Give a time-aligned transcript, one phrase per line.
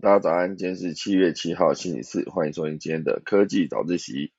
[0.00, 4.32] 大家早安，今天是七月七号，星期四，欢迎收听今天的科技早自习。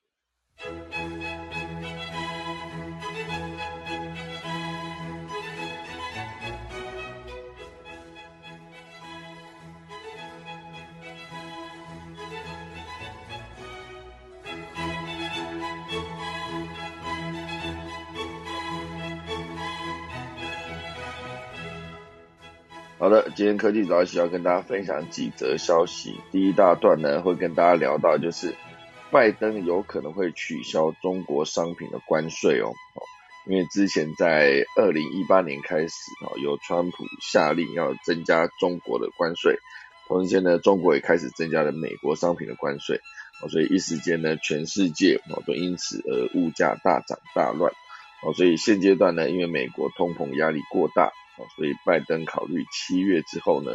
[23.04, 26.15] 好的，今天科技早起要跟大家分享几则消息。
[26.31, 28.55] 第一大段呢，会跟大家聊到，就是
[29.11, 32.72] 拜登有可能会取消中国商品的关税哦。
[33.45, 35.94] 因为之前在二零一八年开始
[36.26, 39.58] 哦，由川普下令要增加中国的关税，
[40.08, 43.02] 同时间呢，中国也开始增加了美国商品的关税
[43.42, 47.70] 哦，所以一时间呢，全世界哦都因此而物价大涨大乱
[48.26, 48.31] 哦。
[48.34, 51.12] 所以现阶段呢，因为美国通膨压力过大。
[51.55, 53.72] 所以拜登考虑七月之后呢，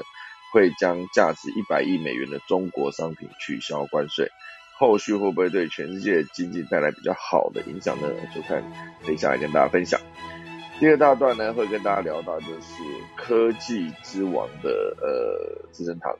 [0.53, 4.31] 会将价值一百亿美元的中国商品取消关税，
[4.79, 8.09] 后续会不会对全世界经济带来比较好的影响呢？
[8.35, 8.63] 就看
[9.05, 10.01] 等一下来跟大家分享。
[10.81, 12.83] 第二大段呢，会跟大家聊到就是
[13.17, 16.17] 科技之王的呃资生堂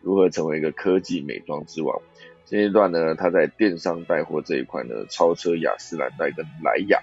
[0.00, 2.00] 如何成为一个科技美妆之王。
[2.46, 7.02] 现阶段呢，他在电商带货这一块呢，超车雅诗兰黛跟莱雅。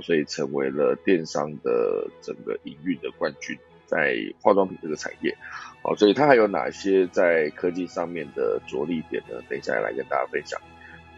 [0.00, 3.56] 所以成为了电商的整个营运的冠军，
[3.86, 5.36] 在化妆品这个产业，
[5.82, 9.40] 好，所以它还有哪些在科技上面的着力点呢？
[9.48, 10.60] 等一下来跟大家分享。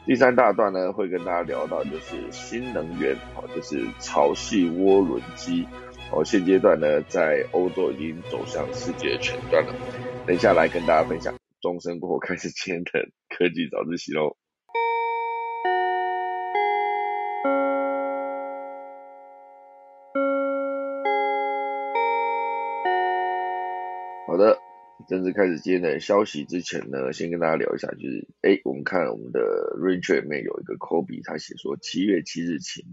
[0.05, 5.67] 第三大段呢，会跟大家聊到就是新能源，哦，就是潮汐涡轮机，
[6.13, 9.75] 哦，现阶段呢在欧洲已经走向世界的前端了。
[10.25, 11.35] 等一下来跟大家分享。
[11.61, 14.37] 钟声过后开始今天的科技早自习喽。
[24.27, 24.59] 好的，
[25.09, 29.39] 正式开始今天的消息之前呢，先跟大家聊一下，就是哎，我们看我们的
[29.79, 32.85] Ranger 里面有一个 Kobe，他写说七月七日晴，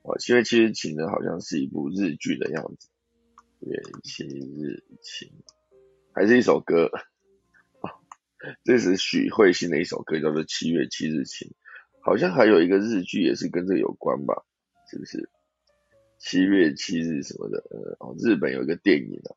[0.00, 2.88] 哦，七月七日晴呢，好像是一部日剧的样子，
[3.60, 5.30] 七月七日晴，
[6.14, 6.90] 还是一首歌，
[8.64, 11.52] 这是许慧欣的一首歌，叫做七月七日晴，
[12.00, 14.46] 好像还有一个日剧也是跟这有关吧，
[14.90, 15.28] 是不是？
[16.18, 19.36] 七月七日什么的，呃，哦，日本有一个电影啊。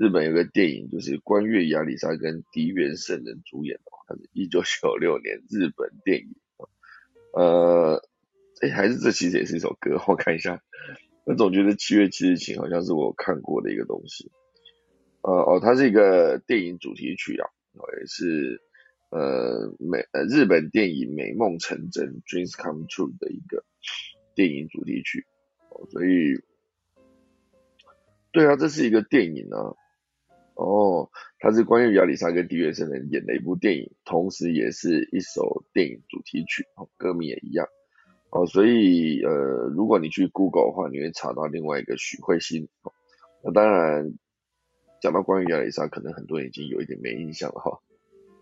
[0.00, 6.36] 日本有个电影，就是关月亚里沙跟迪原圣人主演的，它是一九九六年日本电影。
[7.34, 8.02] 呃，
[8.62, 10.62] 哎，还是这其实也是一首歌，我看一下。
[11.24, 14.30] 我总觉得七月七日晴好像是我看过的一个东西。
[15.20, 17.50] 呃，哦，它是一个电影主题曲啊，
[18.00, 18.62] 也是
[19.10, 23.66] 呃美呃日本电影《美梦成真》（Dreams Come True） 的一个
[24.34, 25.26] 电影主题曲。
[25.68, 26.40] 哦所以，
[28.32, 29.76] 对啊，这是一个电影啊。
[30.60, 37.66] 哦，它是关于亚里莎跟迪约森人演的一部电影，同时也是一首电影主题曲，哦，歌名也一样，
[38.30, 42.92] 哦，所以呃，如果你去 Google 的话，你会查到另外一个许慧欣，哦，
[43.42, 44.12] 那当然
[45.00, 47.80] 讲到关于亚里莎，可能很多人已经有一点没印象了哈，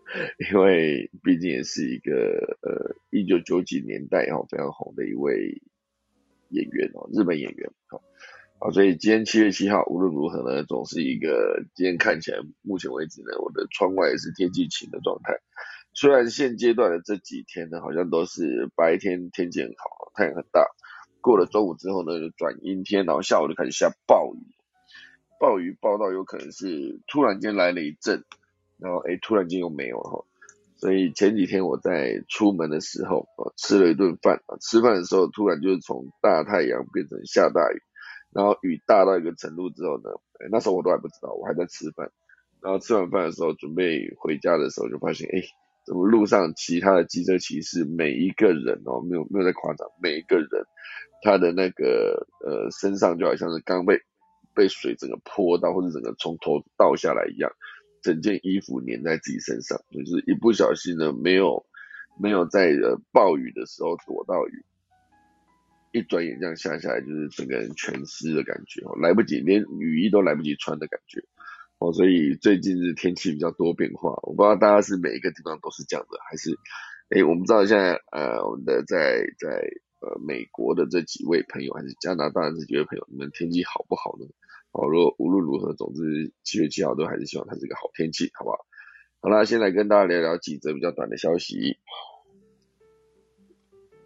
[0.50, 5.62] 因为毕竟也是一个呃一九九几年代哈非常红的一位
[6.48, 8.02] 演员哦，日本演员，好。
[8.60, 15.38] 啊，所以今天七月七号，无论如何呢，总是一个今天看起来，目前为止呢，我的窗外也是天气晴的状态。
[15.94, 20.66] 虽然现阶段的这几天呢，好像都是白天天气很好，太阳很大。
[21.20, 24.38] 过了中午之后呢，就转阴天，然后下午就开始下暴雨。
[25.38, 28.25] 暴雨暴到有可能是突然间来了一阵，
[28.78, 30.25] 然后哎，突然间又没有了哈。
[30.78, 37.82] 所以前几天我在出门的时候，啊，吃了一顿饭，吃饭的时候突然就是从大太阳变成下大雨。
[38.32, 40.10] 然后雨大到一个程度之后呢，
[40.50, 42.10] 那时候我都还不知道，我还在吃饭。
[42.60, 45.40] 然后吃完饭的时候，准备回家的时候，就发现，哎，
[45.86, 50.48] 怎么路上其他的机车骑士每一个人哦，没有没有在夸张，每一个人
[51.22, 54.00] 他的那个呃身上就好像是刚被
[54.54, 57.50] 被水整个泼到，或者整个从头倒下来一样，
[58.02, 61.64] 整件衣服粘在自己身上，就是一不小心呢，没有
[62.20, 64.64] 没有在呃暴雨的时候躲到雨。
[65.93, 71.23] 一转眼这样下下来，就是整个人全湿的感觉哦，来不及连雨衣都来不及穿的感觉
[71.79, 76.58] 哦，所以最近是天气比较多变化，我不知道大家是每一个地方都是这样的，还是
[77.11, 79.49] 哎，我们知道现在呃，我们的在在
[80.00, 84.26] 呃美国的这几位朋友，还是加拿大的这几位朋友，你们天气好不好呢？
[84.73, 88.58] 哦，如果无论如何，总之七月七号都还是希望它是一个好天气，好不好？
[89.20, 91.79] 好啦，先来跟大家聊聊几则比较短的消息，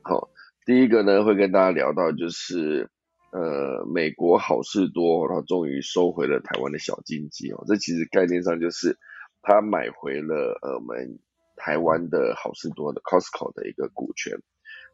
[0.02, 0.31] 好。
[0.64, 2.88] 第一个呢，会跟大家聊到就是，
[3.32, 7.64] 呃，美国好事多，然后终于收回了台湾的小金鸡哦。
[7.66, 8.96] 这其实概念上就是
[9.42, 11.18] 他买回了呃我们
[11.56, 14.34] 台湾的好事多的 Costco 的一个股权，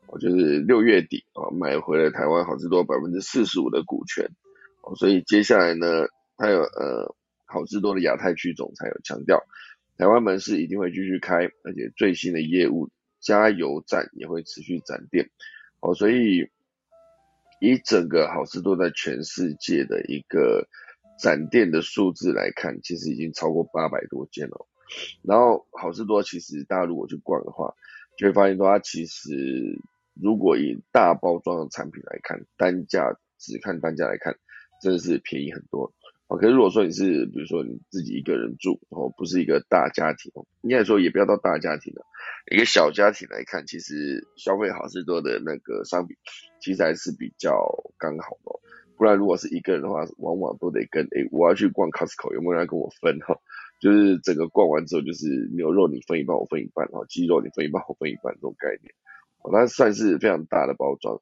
[0.07, 4.31] 哦，就是六月底啊买回了台湾好事多百分之四十五的股权，
[4.83, 6.07] 哦，所以接下来呢，
[6.39, 9.43] 他有呃好事多的亚太区总裁有强调，
[9.99, 12.89] 台湾门市一定会继续开，而且最新的业务
[13.21, 15.29] 加油站也会持续展店，
[15.81, 16.49] 哦，所以
[17.61, 20.67] 以整个好事多在全世界的一个
[21.21, 24.67] 展店的数字来看，其实已经超过八百多间了。
[25.23, 27.75] 然后好事多其实大家如果去逛的话，
[28.17, 29.79] 就会发现说它其实
[30.15, 34.37] 如果以大包装的产品来看，单价只看单价来看，
[34.83, 35.93] 真的是便宜很多。
[36.29, 40.33] 哦，可是如果说你是比如说你自己一个人住，哦，不是一个大家庭，
[40.63, 42.05] 应该说也不要到大家庭了，
[42.51, 46.17] 一个小家庭来看，其实消费好事多的那个商品，
[46.61, 47.53] 其实还是比较
[47.99, 48.61] 刚好的。
[48.97, 53.37] 不然如果是一个人的话，往往都得跟诶，我要去逛 Costco，有没有人跟我分哈？
[53.81, 58.93] 就是整个逛完之后，就是牛肉你分一半，我分一半，哈，鸡肉你分一半，我分一半这种概念，
[59.43, 61.21] 哦，它算是非常大的包装。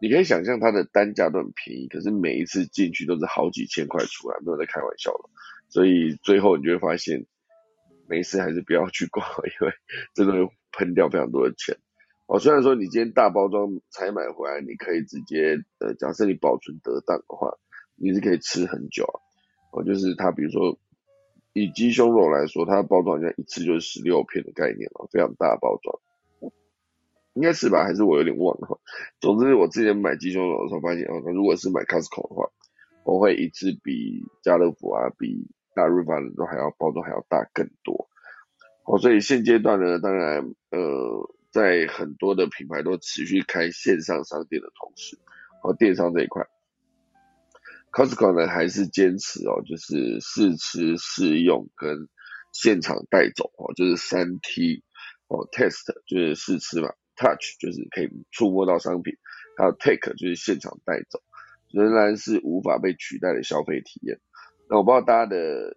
[0.00, 5.30] 你可以想象它的单价都很便宜，可是每一次进去都是好几千块出来，没有在开玩笑了。
[5.68, 7.26] 所以最后你就会发现，
[8.08, 9.26] 没事还是不要去逛，
[9.60, 9.74] 因为
[10.14, 11.76] 真的会喷掉非常多的钱。
[12.26, 17.52] 哦，虽然说你今天大包装才买回来，你可以直接呃，假设你保存得当的话，
[17.96, 19.20] 你是可以吃很久啊。
[19.72, 20.78] 哦，就是它，比如说
[21.52, 25.98] 以鸡胸肉来说，它的包装好像一次就是十六片的概念了，非常大包装，
[27.34, 27.84] 应该是吧？
[27.84, 28.80] 还是我有点忘了。
[29.20, 32.48] 总之，我之前买鸡胸肉的时候发现，哦，那如果是买 Costco 的话，
[33.04, 38.08] 我会一次比家乐福啊、比大润发的都还要包装还要大更多。
[38.84, 41.34] 哦，所以现阶段呢，当然呃。
[41.54, 45.16] 在很多的品牌都持续开线上商店的同时，
[45.62, 46.44] 哦，电商这一块
[47.92, 52.08] ，Costco 呢还是坚持哦，就是试吃试用跟
[52.50, 54.82] 现场带走哦，就是三 T
[55.28, 59.14] 哦，Test 就是试吃嘛，Touch 就是可以触摸到商品，
[59.56, 61.22] 还有 Take 就是现场带走，
[61.70, 64.18] 仍然是无法被取代的消费体验。
[64.68, 65.76] 那我不知道大家的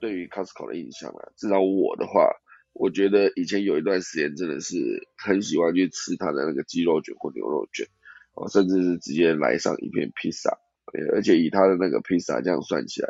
[0.00, 2.30] 对于 Costco 的印象啊，至少我的话。
[2.74, 4.76] 我觉得以前有一段时间真的是
[5.16, 7.88] 很喜欢去吃它的那个鸡肉卷或牛肉卷，
[8.34, 10.56] 哦，甚至是直接来上一片披萨，
[11.12, 13.08] 而且以它的那个披萨这样算起来，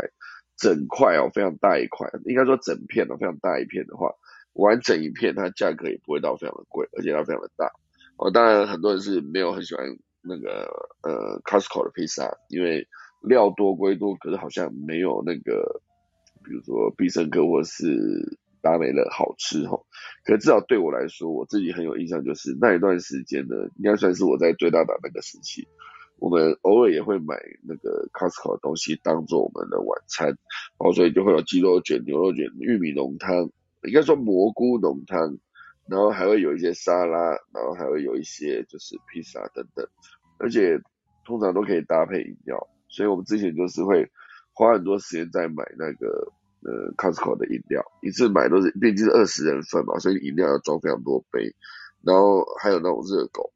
[0.57, 4.15] 整块哦非常大一块，应该说整片哦非常大一片的话，
[4.55, 7.71] 完整一片它价格也不会到非常的贵，而且它非常的大，
[8.17, 9.85] 哦，当然很多人是没有很喜欢
[10.23, 10.67] 那个
[11.03, 12.89] 呃 Costco 的披萨，因为
[13.23, 15.81] 料多归多，可是好像没有那个，
[16.45, 18.39] 比如说必胜客或是。
[18.61, 19.81] 达美乐好吃哈，
[20.25, 25.69] 可至少对我来说，我自己很有印象，就是那一段时间呢，应该算是我在最大的那个时期，
[26.19, 30.37] 我们偶尔也会买那个 Costco 的东西当做我们的晚餐，然
[30.81, 33.49] 后所以就会有鸡肉卷、牛肉卷、玉米浓汤，
[33.85, 35.39] 应该说蘑菇浓汤，
[35.89, 39.87] 然后还会有一些沙拉，然后还会有一些就是披萨等等，
[40.41, 40.81] 而且
[41.25, 44.11] 通常都可以搭配饮料，所以我们之前就是会
[44.53, 46.33] 花很多时间在买那个。
[46.61, 51.55] 呃，Costco 的饮料一次买都是，毕竟是二十人份嘛，所以饮料要装非常多杯。
[52.03, 53.53] 然后还有那种热狗，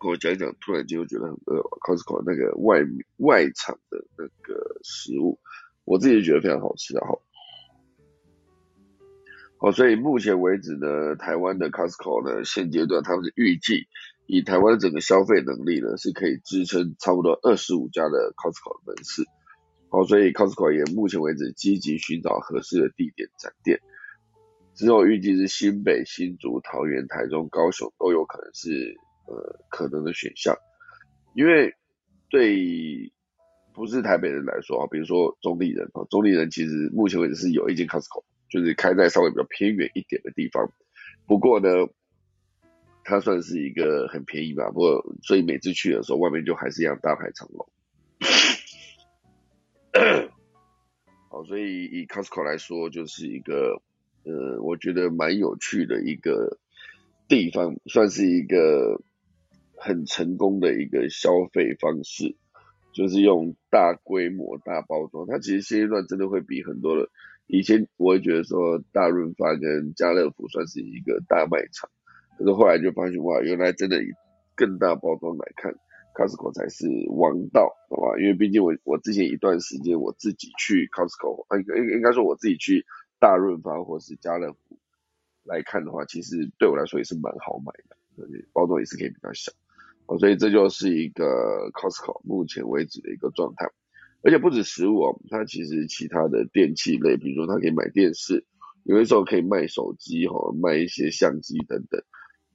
[0.00, 1.60] 跟我讲一讲，突然间又觉得很饿。
[1.80, 2.78] Costco 那个外
[3.16, 5.40] 外场的那个食物，
[5.84, 6.94] 我自己觉得非常好吃。
[6.94, 7.20] 然后，
[9.58, 13.88] 好，所以目前为止呢，台湾的 Costco 呢，现阶段他们是预计
[14.30, 19.24] 以台湾整个消费能力呢，是可以支撑差不多二十五家的 Costco 的门市。
[19.88, 23.80] 好，所以 Costco 也目前为止积极寻找合适的地点展店，
[24.74, 28.94] 之后预计是新北、新竹、桃园、台中、高雄都有可能是
[29.26, 30.54] 呃可能的选项。
[31.34, 31.72] 因为
[32.28, 33.10] 对
[33.72, 40.70] 不是台北人来说啊，比如说中立人啊，中立人其实目前为止是有一间 Costco，就是开在稍微比较偏远一点的地方。
[41.26, 41.70] 不过呢，
[43.08, 47.66] 它算是一个很便宜吧，不过所以每次去的时候，外面就还是一样大排长龙。
[51.30, 53.80] 好，所以以 Costco 来说，就是一个
[54.24, 56.58] 呃，我觉得蛮有趣的一个
[57.28, 59.00] 地方，算是一个
[59.74, 62.36] 很成功的一个消费方式，
[62.92, 65.26] 就是用大规模、大包装。
[65.26, 67.08] 它其实现阶段真的会比很多的
[67.46, 71.88] 以前，我会觉得说大润发跟家乐福算是一个大卖场，
[72.38, 74.06] 可是后来就发现哇，原来真的以
[74.54, 75.74] 更大包装来看。
[76.14, 78.18] Costco 才是王道，好吧？
[78.18, 81.46] 因为毕竟我我之前一段时间我自己去 Costco，
[81.78, 82.84] 应应该说我自己去
[83.20, 84.80] 大润发或是家乐福
[85.44, 87.96] 来看的话，其实对我来说也是蛮好买的，
[88.52, 89.52] 包装也是可以比较小，
[90.06, 93.70] 哦，所以这就是一个 Costco 目前为止的一个状态。
[94.22, 98.44] 而且不止食物哦，它其实其他的电器类，比如说它可以买电视，
[98.82, 102.02] 有的时候可以卖手机哈，卖一些相机等等，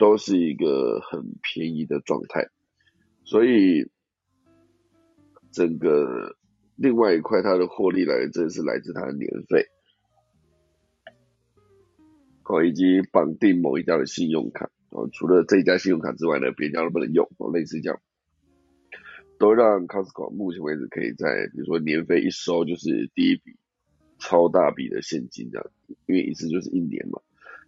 [0.03, 2.50] 都是一个很便宜的状态。
[3.24, 3.89] 所以
[5.53, 6.36] 整个
[6.75, 9.65] 另外一块它的获利来源，真的是来自它的年费，
[12.43, 17.98] 哦，以及绑定某一家的信用卡哦，除了这一家信用卡之外呢，别家都不能用哦，类似这样。
[19.39, 23.55] 都让 Costco 目前为止可以在，比如说年费一收就是第一笔
[24.19, 25.72] 超大笔的现金这样，
[26.07, 27.22] 因为一次就是一年嘛，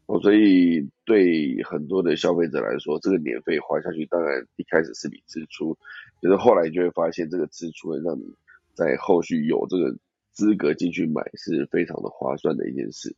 [0.07, 5.73] 哦，所以对很多的消费者来说，这个年费花下去，当然一开始是笔支出，
[6.21, 8.23] 可是后来就会发现这个支出会让你
[8.73, 9.97] 在后续有这个
[10.31, 13.15] 资格进去买是非常的划算的一件事，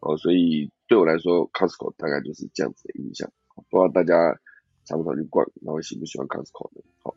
[0.00, 3.30] 哦，所以对我来说，Costco 大概就是这样子的印象，
[3.70, 4.38] 不知道大家
[4.84, 6.82] 常不常去逛，然后喜不喜欢 Costco 呢？
[7.02, 7.14] 好。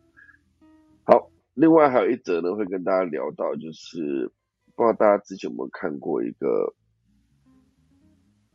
[1.05, 4.29] 好，另外还有一则呢，会跟大家聊到，就是
[4.75, 6.75] 不知道大家之前有没有看过一个，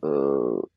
[0.03, 0.69] 呃，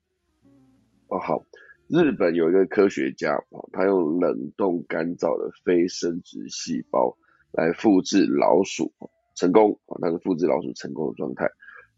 [1.08, 1.44] 哦好，
[1.88, 7.18] 日本有一个科学家他用冷冻干燥的非生殖细胞
[7.52, 8.94] 来复制老鼠，
[9.36, 11.50] 成功啊，他是复制老鼠成功的状态。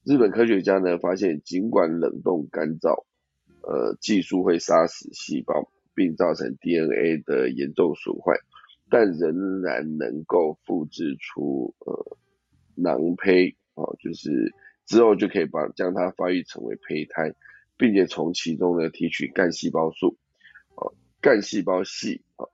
[0.05, 3.03] 日本科学家呢发现，尽管冷冻干燥，
[3.61, 8.39] 呃，技术会杀死细胞，并造成 DNA 的严重损坏。
[8.89, 12.17] 但仍然能够复制出呃
[12.75, 14.53] 囊胚啊，就是
[14.87, 17.35] 之后就可以把将它发育成为胚胎，
[17.77, 20.17] 并且从其中呢提取干细胞素
[20.75, 20.89] 啊，
[21.21, 22.47] 干细胞系啊，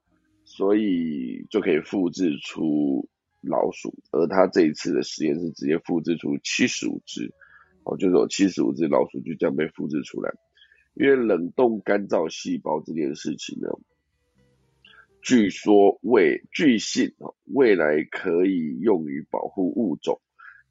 [0.44, 3.08] 所以就可以复制出
[3.42, 3.94] 老鼠。
[4.12, 7.32] 而他这一次的实验是直接复制出七十五只
[7.84, 10.34] 哦，就是有七十五只老鼠就这样被复制出来。
[10.96, 13.70] 因为冷冻干燥细胞这件事情呢。
[15.22, 20.20] 据说未据信啊，未来可以用于保护物种，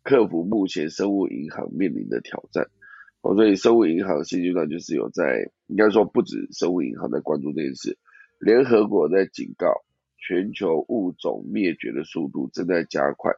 [0.03, 2.69] 克服目前生物银行面临的挑战。
[3.23, 7.97] 哦，所以生物银行现阶段就是有在，应该说不止生物银行在关注这件事，
[8.41, 9.85] 联合国在警告，
[10.19, 13.33] 全球物种灭绝的速度正在加快，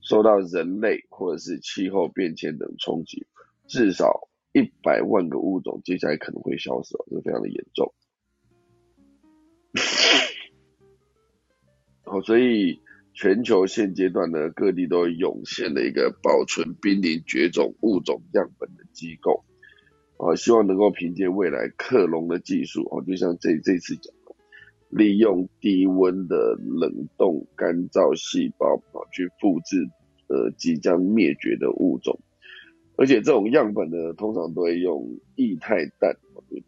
[0.00, 3.24] 受到人类或者是气候变迁等冲击，
[3.68, 7.94] 至少一百万个物种接下来可能会消失，这非常的严重。
[12.02, 12.80] 好，所以
[13.12, 19.44] 全球现阶段呢，各地都涌现了一个保存濒临绝种物种样本的机构，
[20.16, 24.34] 啊，希望能够凭借未来克隆的技术，啊，就像这这次讲的，
[24.88, 29.76] 利用低温的冷冻干燥细胞，啊，去复制
[30.28, 32.18] 呃即将灭绝的物种，
[32.96, 36.16] 而且这种样本呢，通常都会用液态氮，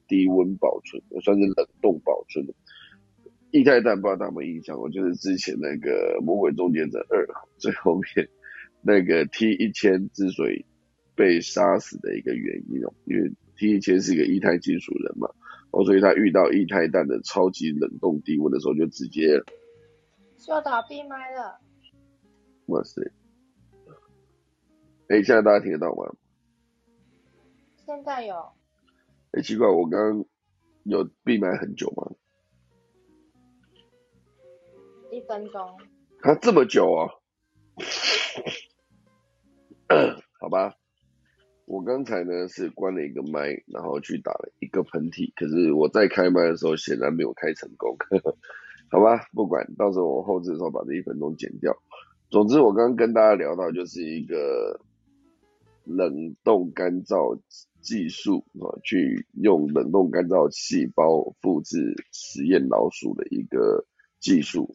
[0.08, 2.52] 低温保存，也算是冷冻保存的。
[3.52, 4.78] 液态氮不知道大家有没有印象？
[4.78, 7.26] 我就是之前那个《魔鬼终结者二》
[7.58, 8.28] 最后面
[8.80, 10.64] 那个 T 一千之所以
[11.14, 15.28] 被杀死的一个原因哦，因为 T 一千是一个液态金属人嘛，
[15.70, 19.38] 哦，所以他遇到液态氮的超级冷冻低温的时候，就直接
[20.38, 21.60] 就倒闭麦了。
[22.66, 23.02] 哇塞！
[25.08, 26.10] 哎，现在大家听得到吗？
[27.84, 28.34] 现在有。
[29.32, 30.24] 哎，奇怪，我刚刚
[30.84, 32.10] 有闭麦很久吗？
[35.12, 35.60] 一分钟，
[36.22, 37.06] 啊，这么久啊？
[40.40, 40.74] 好吧，
[41.66, 47.94] 我刚才呢是关了一个麦，然后去打了一个喷嚏，可是我在开麦的时候显然没有开成功。
[48.90, 51.76] 好吧，不管，到时候我后置的时候把这一分钟剪掉。
[52.30, 54.80] 总之，我刚刚跟大家聊到就是一个
[55.84, 57.38] 冷冻干燥
[57.82, 63.84] 技术啊，去用冷冻干燥细胞复制实验老鼠的一个
[64.18, 64.74] 技术。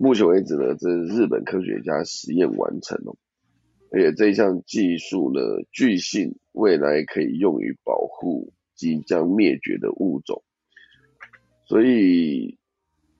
[0.00, 3.16] 目前为止呢，这是日本科学家实验完成了，
[3.90, 5.40] 而且这项技术呢，
[5.72, 10.44] 据信未来可以用于保护即将灭绝的物种。
[11.66, 12.56] 所以，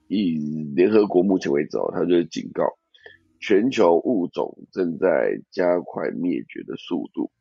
[0.06, 0.38] 以
[0.76, 2.62] 联合国目前为止哦，它就是警告，
[3.40, 7.32] 全球物种正在加快灭绝的速度，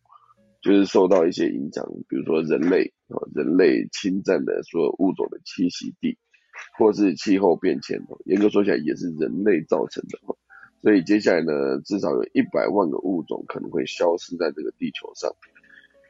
[0.63, 6.17] 就是受到一些影响，比如说人类啊，人类侵占的所有物种的栖息地。
[6.77, 10.19] 或是气候变迁，严格说起来也是人类造成的，
[10.81, 15.35] 所以接下来呢，至少有一百万个物种可能会消失在这个地球上，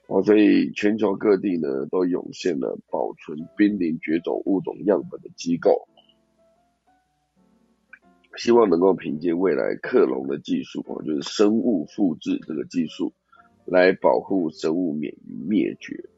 [0.08, 5.88] 哦，所以全球各地呢都涌现了保存濒临绝种物种样本的机构，
[8.36, 13.14] 希望能够凭借未来克隆的技术，哦，就是生物复制这个技术，
[13.66, 16.10] 来保护生物免于灭绝。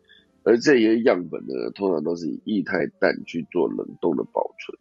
[0.50, 4.80] 而这些样本呢，通常都是以液态氮去做冷冻的保存，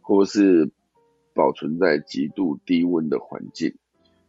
[0.00, 0.68] 或是
[1.32, 3.72] 保存在极度低温的环境，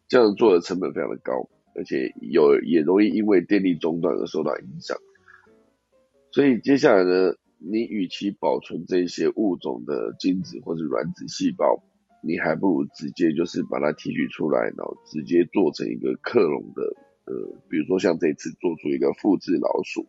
[0.07, 4.95] 这样做的成本非常的高，而且有也容易因为电力中断而受到影响。
[6.29, 11.81] 所以接下来呢，你与其保存这些物种的精子或者卵子细胞，
[12.21, 16.83] 你还不如直接就是把它提取出来，然后直接做成一个克隆的，
[17.25, 17.33] 呃，
[17.67, 20.05] 比如说像这次做出一个复制老鼠。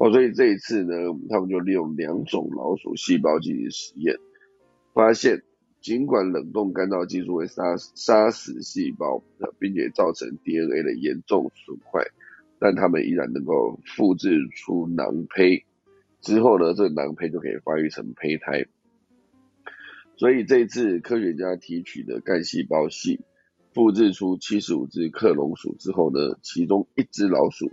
[0.00, 0.94] 哦，所以这一次呢，
[1.28, 4.16] 他们就利用两种老鼠细胞进行实验，
[4.94, 5.42] 发现
[5.82, 9.22] 尽管冷冻干燥技术会杀杀死细胞，
[9.58, 12.02] 并且造成 DNA 的严重损坏，
[12.58, 15.66] 但他们依然能够复制出囊胚。
[16.22, 18.64] 之后呢，这囊胚就可以发育成胚胎。
[20.16, 23.20] 所以这一次科学家提取的干细胞系
[23.74, 27.70] 复制出七十五只克隆鼠之后呢，其中一只老鼠。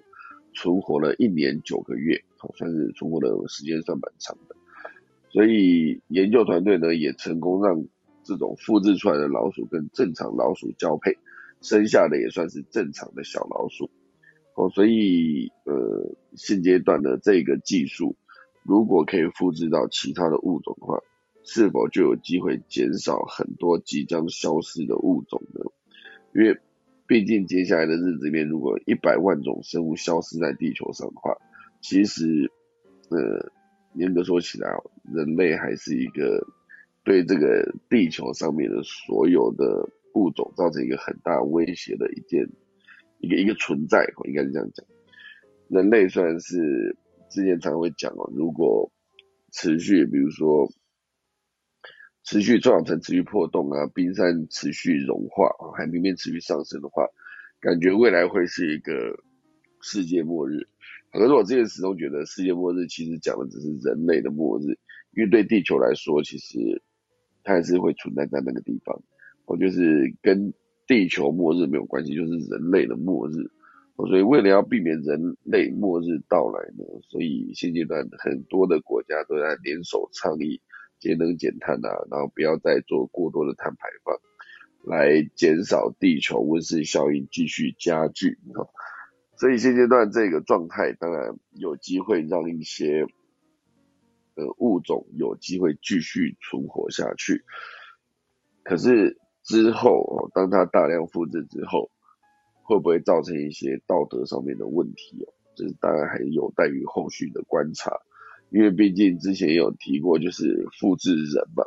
[0.58, 2.24] 存活了一年九个月，
[2.56, 4.56] 算是存活的时间算蛮长的。
[5.30, 7.86] 所以研究团队呢也成功让
[8.24, 11.18] 这种复制出来的老鼠跟正常老鼠交配，
[11.62, 13.90] 生下的也算是正常的小老鼠。
[14.56, 18.16] 哦，所以呃现阶段的这个技术，
[18.64, 21.00] 如果可以复制到其他的物种的话，
[21.44, 25.62] 是否就有机会减少很多即将消失的物种呢？
[26.34, 26.60] 因为
[27.08, 31.34] 毕竟，接下来的日子里面，如果一百万种生物消失在地球上的话，
[31.82, 32.52] 其实，
[33.10, 33.50] 呃，
[33.96, 36.46] 严格说起来哦，人类还是一个
[37.06, 42.46] 对这个地球上面的所有的物种造成一个很大威胁的一件
[43.20, 44.86] 一个一个存在，我应该是这样讲。
[45.70, 46.98] 人类虽然是
[47.30, 48.92] 之前常会讲哦，如果
[49.52, 50.70] 持续，比如说。
[52.28, 57.08] 持续造成持续破洞啊，冰山持续融化，海平面持续上升的话，
[57.62, 58.92] 感觉未来会是一个
[59.82, 60.68] 世界末日。
[61.14, 64.78] 可是我之前始终觉得世界末日其实讲的只是人类的末日，
[65.16, 66.82] 因为对地球来说，其实
[67.46, 69.02] 它还是会存在在那个地方。
[69.46, 70.54] 我就是跟
[70.86, 73.36] 地球末日没有关系，就是人类的末日。
[73.96, 80.60] 所以为了要避免人类末日到来呢，所以现阶段很多的国家都在联手倡议。
[81.00, 84.18] 节能减碳啊，然后不要再做过多的碳排放，
[84.84, 88.38] 来减少地球温室效应继续加剧。
[89.38, 93.06] 所以现阶段这个状态，当然有机会让一些
[94.36, 97.44] 呃物种有机会继续存活下去。
[98.64, 101.92] 可是之后哦，当它大量复制之后，
[102.64, 105.34] 会不会造成一些道德上面的问题哦？
[105.56, 107.92] 这当然还有待于后续的观察。
[108.50, 111.64] 因为毕竟之前有提过，就是复制人嘛。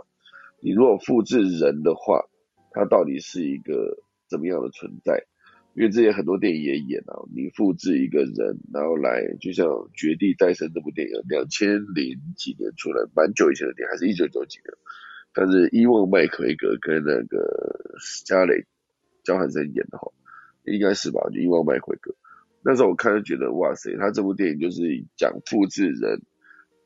[0.61, 2.25] 你如果复制人的话，
[2.71, 5.25] 它到底是一个怎么样的存在？
[5.75, 14.75] 因为之前很多电影也演啊，你复制一个人，然后来，就像《绝地再生》这部电影，两千零几年出来，蛮久以前的电影，还是一九九几年。
[15.33, 18.67] 但是伊万麦克奎格跟那个斯加雷
[19.23, 20.11] 焦汉森演的哈，
[20.65, 21.21] 应该是吧？
[21.33, 22.15] 就伊万麦克奎格。
[22.63, 26.21] 那时候我看就觉得，哇塞，他这部电影就是讲复制人。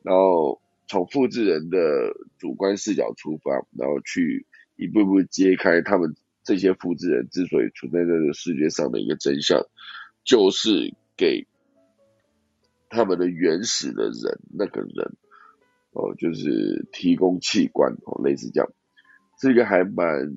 [0.05, 1.79] 然后从复制人的
[2.37, 9.65] 主观视角出发，然后去一步步揭开他们这些复制人之所以存在在这个世界上的一个真相，
[10.23, 11.47] 就是给
[12.87, 15.15] 他们的原始的人那个人
[15.93, 18.69] 哦，就是提供器官哦，类似这样，
[19.41, 20.35] 是一个还蛮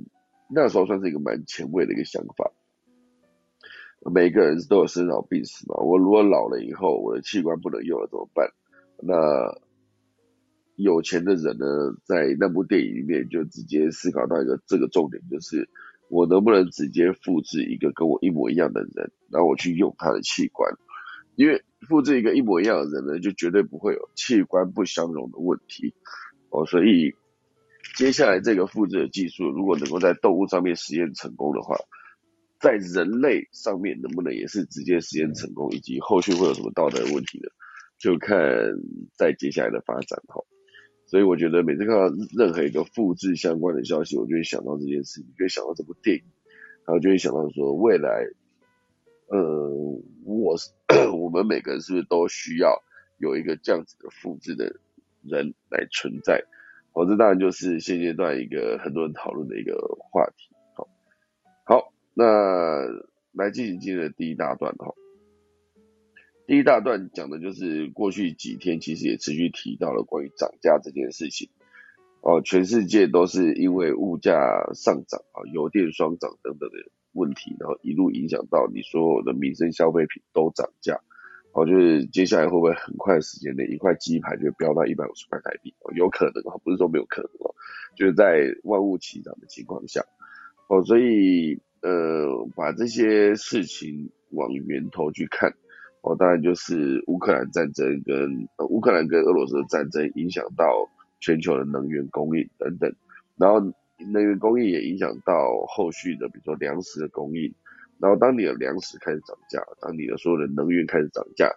[0.48, 2.50] 那时候算是一个蛮前卫的一个想法。
[4.10, 8.48] 每个人都有生老病死嘛，我如果老了以后，我的器官不能用了怎么办？
[9.00, 9.60] 那
[10.76, 11.66] 有钱的人呢，
[12.04, 15.68] 在那部电影里面就直接思考到一个这个重点，就是
[16.08, 20.72] 我能不能直接复制一个跟我一模一样的人，然后我去用他的器官，
[21.36, 25.94] 因为复制一个一模一样的人呢，就绝对不会有器官不相容的问题
[26.50, 26.64] 哦。
[26.66, 27.14] 所以
[27.96, 31.76] 接下来这个复制的技术，如果能够在动物上面实验成功的话，
[32.60, 37.48] 在人类上面能不能也是直接实验成功，以及后续会有什么道德问题呢？
[37.98, 38.38] 就看
[39.16, 40.44] 在接下来的发展哈，
[41.06, 46.22] 所以我觉得每次看到任何一个复制相关的消息，我就会想到这件事情，就会想到这部电影，
[46.86, 48.24] 然后就会想到说未来，
[49.26, 49.70] 呃，
[50.24, 50.56] 我
[51.20, 52.82] 我们每个人是不是都需要
[53.18, 54.76] 有一个这样子的复制的
[55.24, 56.44] 人来存在？
[56.92, 60.54] 哦，这当然就是现阶段一个很多人讨论的一个话题。
[60.74, 60.88] 好，
[61.64, 62.24] 好，那
[63.32, 64.94] 来进行今天的第一大段哈。
[66.48, 71.50] 第一大段讲的就是过去几天，其实也持续提到了关于涨价这件事情。
[72.22, 74.32] 哦，全世界都是因为物价
[74.72, 76.76] 上涨啊，油电双涨等等的
[77.12, 80.98] 问题，然后一路影响到你所有的民生消费品都涨价。
[81.52, 85.74] 哦，就是接下来会不会很快时间内，一块鸡排就飙到一百五十块台币？
[85.80, 87.54] 哦，有可能哦，不是说没有可能哦，
[87.94, 90.02] 就是在万物齐涨的情况下。
[90.70, 95.52] 哦，所以呃，把这些事情往源头去看，
[96.02, 100.88] 哦，当然就是乌克兰战争跟乌克兰跟俄罗斯的战争影响到
[101.20, 102.92] 全球的能源供应等等，
[103.36, 103.60] 然后
[104.12, 107.52] 能源供应也影响到后续的，比如说粮食的供应，
[107.98, 111.50] 然后当你的粮食开始涨价，当你的所有的能源开始涨价，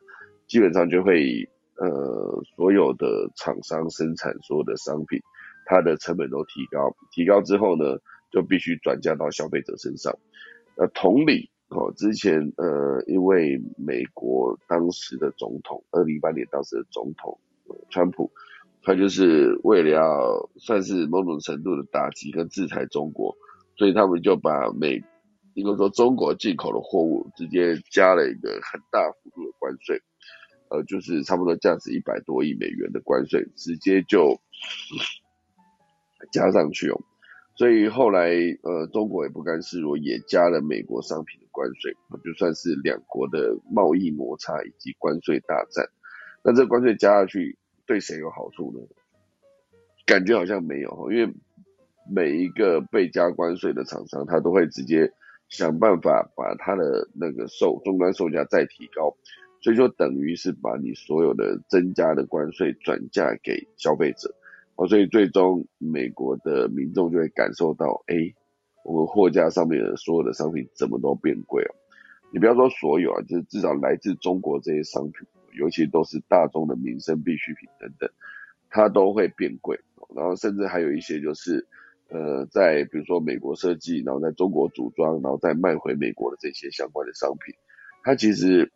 [0.48, 5.20] 基本上就会呃，所有的厂商生产所有的商品，
[5.66, 7.98] 它的成本都提高，提高之后呢？
[8.34, 10.18] 就必须转嫁到消费者身上。
[10.78, 17.40] 那同理，哦，之前呃，因为美国当时的总统，二零一八年当时的总统
[17.90, 18.30] 川普，
[18.84, 23.38] 他就是为了要算是某种程度的打击跟制裁中国，
[23.78, 25.02] 所以他们就把美，
[25.54, 30.02] 应该说中国进口的货物直接加了一个很大幅度的关税，
[30.68, 34.38] 呃，就是差不多价值一百多亿美元的关税，直接就
[36.34, 37.00] 加上去哦。
[37.62, 38.32] 所以后来，
[38.64, 45.88] 呃，中国也不甘示弱，也加了美国商品的关税，就算是两国的贸易摩擦以及关税大战。
[46.44, 48.80] 那这关税加下去，对谁有好处呢？
[50.08, 51.32] 感觉好像没有，因为
[52.12, 55.14] 每一个被加关税的厂商，他都会直接
[55.48, 59.16] 想办法把他的那个售终端售价再提高，
[59.62, 64.34] 所以就等于是把你所有的增加的关税转嫁给消费者。
[64.76, 68.16] 哦所以最终美国的民众就会感受到，哎，
[68.84, 71.76] 我们货架上面的所有的商品怎么都变贵了？
[72.34, 78.10] 你不要说所有啊，就是至少来自中国这些商品，尤其都是大众的民生必需品等等，
[78.70, 79.80] 它都会变贵。
[80.16, 81.68] 然后甚至还有一些就是，
[82.10, 87.54] 呃，在比如说美国设计，然后在中国组装，然后再卖回美国的这些相关的商品，
[88.04, 88.72] 它其实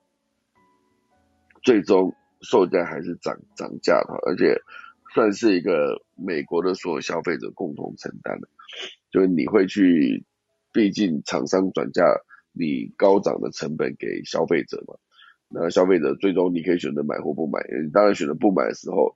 [1.64, 4.62] 最终售价还是涨涨价的，而且。
[5.16, 8.50] 算是一个美国的所有消费者共同承担的，
[9.10, 10.26] 就是你会去，
[10.74, 12.04] 毕竟厂商转嫁
[12.52, 14.96] 你高涨的成本给消费者嘛，
[15.48, 19.16] 那消费者最终你可以选择买或不买，你当然选择不买的时候，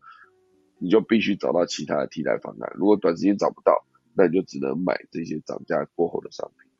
[0.78, 3.86] 你就必须找到其他的替代方案，如果短时间找不到，
[4.16, 6.72] 那你就只能买这些涨价过后的商品。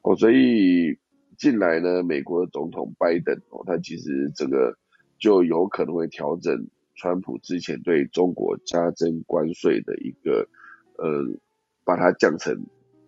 [0.00, 0.98] 哦，所以
[1.36, 4.78] 近来呢，美国的总统拜登哦，他其实这个
[5.18, 6.66] 就有可能会调整。
[6.96, 10.48] 川普之前对中国加征关税的一个，
[10.96, 11.38] 呃，
[11.84, 12.66] 把它降成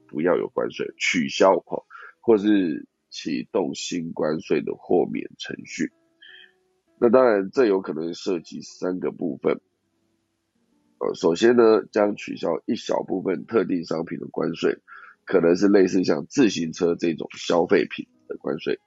[0.08, 1.82] 不要有关税，取消哈，
[2.20, 5.92] 或是启动新关税的豁免程序。
[6.98, 9.60] 那当然，这有可能涉及三个部分。
[10.98, 14.78] 呃，首先呢，将取消一小部分特定商品的关税，
[15.24, 18.78] 可能是类似像自行车这种消费品的关税。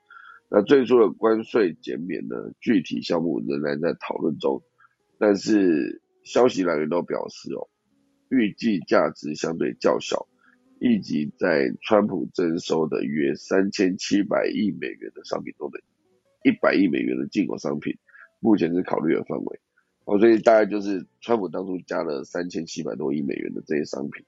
[0.50, 4.64] 那最初的关税减免呢，具体项目仍然在讨论中。
[5.20, 7.68] 但是消息来源都表示哦，
[8.30, 10.28] 预计价值相对较小，
[10.80, 15.80] 以及在川普征收的约三千七百亿美元的商品中的
[16.44, 17.98] 一百亿美元的进口商品，
[18.40, 19.60] 目前是考虑的范围。
[20.06, 24.26] 哦，所以大概就是川普当初加了三千七百多亿美元的这些商品，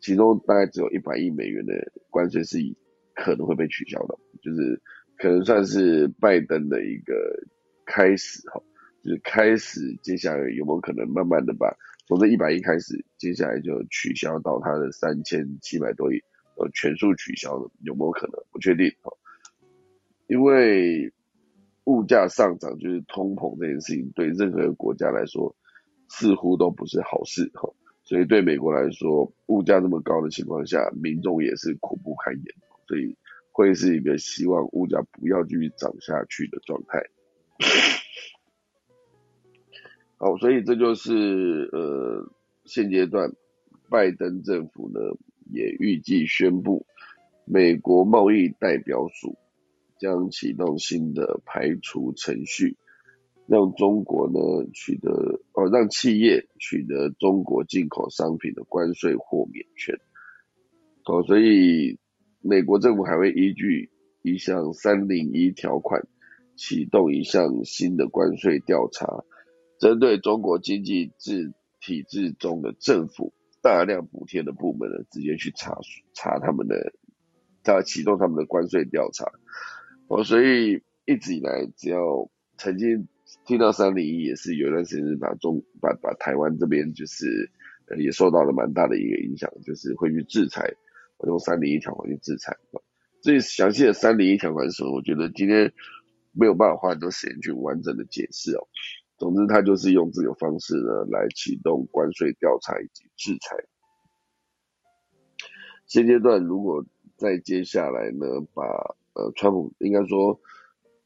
[0.00, 1.74] 其中大概只有一百亿美元的
[2.08, 2.76] 关税是以
[3.14, 4.80] 可能会被取消的，就是
[5.18, 7.14] 可能算是拜登的一个
[7.84, 8.62] 开始哈。
[9.02, 11.74] 就是开始，接下来有没有可能慢慢的把
[12.06, 16.22] 从这一百亿开始，接下来就取消到它的三千七百多亿，
[16.56, 18.42] 呃，全数取消的有没有可能？
[18.50, 19.16] 不确定哦，
[20.26, 21.12] 因为
[21.84, 25.54] 物价上涨就是通膨这件事情，对任何国家来说
[26.08, 32.44] 似乎都不是好事哈，所以对美国来说，物价这么高的情况下，民众也是苦不堪言，
[32.86, 33.16] 所以
[33.50, 37.02] 会是一个希望物价不要继续涨下去的状态。
[40.22, 42.30] 好，所以这就是呃
[42.66, 43.32] 现阶段
[43.88, 45.00] 拜登政府呢
[45.50, 46.84] 也预计宣布，
[47.46, 49.38] 美国贸易代表署
[49.98, 52.76] 将启动新的排除程序，
[53.46, 59.98] 让中国呢取得哦让企业取得中国进口商品的关税豁免权。
[61.06, 61.98] 哦，所以
[62.42, 63.88] 美国政府还会依据
[64.20, 66.06] 一项三零一条款
[66.56, 69.24] 启动一项新的关税调查。
[69.80, 75.78] 针对中国经济制体制中的政府大量补贴的部门呢，直接去查
[76.14, 76.92] 查他们的，
[77.64, 79.24] 他启动他们的关税调查。
[80.08, 83.08] 哦，所以一直以来，只要曾经
[83.46, 87.50] 听到三零一，也是有一段时间把中把把台湾这边就是
[87.98, 90.70] 也受到了蛮大的一个影响，就是会去制裁，
[91.26, 92.54] 用三零一条款去制裁。
[93.22, 94.94] 最详细的三零一条款是什么？
[94.94, 95.72] 我觉得今天
[96.32, 98.68] 没有办法花很多时间去完整的解释哦。
[99.20, 103.54] 总之，他就是用这个方式呢来启动关税调查以及制裁。
[105.86, 106.86] 现阶段，如果
[107.18, 108.64] 在接下来呢，把
[109.12, 110.40] 呃川普应该说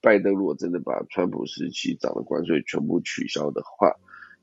[0.00, 3.92] 拜登如果真的把川普时期涨的关税全部取消的话，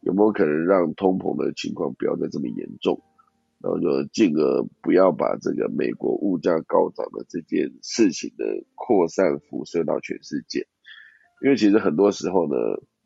[0.01, 3.01] 有没有可能让通膨的情况不要再这么严重？
[3.59, 8.43] 然后就进而不要把这个美国物价高涨的这件事情的
[8.75, 10.67] 扩散辐射到全世界，
[11.41, 12.55] 因为其实很多时候呢，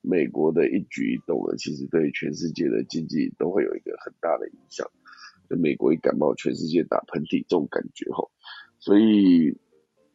[0.08, 4.88] 美国的一举一动呢，其实对全世界的经济都会有一个很大的影响。
[5.50, 8.32] 就美国一感冒，全世界打喷嚏这种感觉吼，
[8.80, 9.58] 所以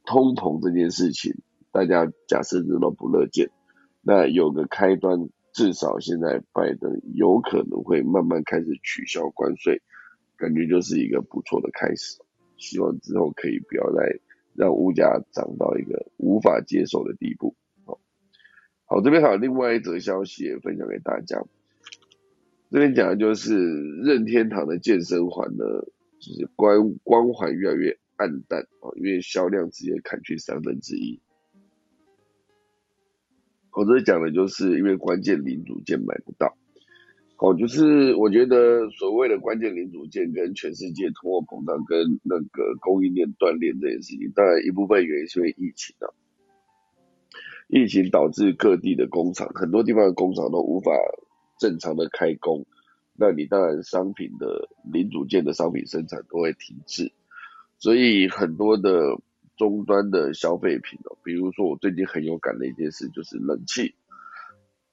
[0.05, 1.35] 通膨这件事情，
[1.71, 3.51] 大家假设都都不乐见，
[4.03, 9.83] 那有个开端，至少现在拜登有可能会慢慢开始取消关税。
[10.37, 12.19] 感觉就是一个不错的开始，
[12.57, 14.21] 希望之后可以不要再
[14.55, 17.55] 让物价涨到一个无法接受的地步。
[18.91, 21.41] 好，这边还有另外一则消息也分享给大家。
[22.73, 23.57] 这边讲的就是
[24.03, 25.65] 任天堂的健身环呢，
[26.19, 31.21] 就是光光环越来越暗淡啊，因为销量直接砍去三分之一。
[33.71, 36.57] 我这讲的就是因为关键零组件买不到。
[37.39, 46.11] 哦，就是我觉得所谓的关键零组件跟全世界通货膨胀跟那个供应链断裂这件事情，当然一部分原因是因为疫情啊，
[47.73, 50.91] 疫情导致各地的工厂，很多地方的工厂都无法
[51.59, 52.67] 正常的开工，
[53.15, 57.13] 那你当然商品的零组件的商品生产都会停滞，
[57.79, 59.17] 所以很多的
[59.57, 63.95] 终端的消费品哦，比如说我最近很有感的一件事就是冷气。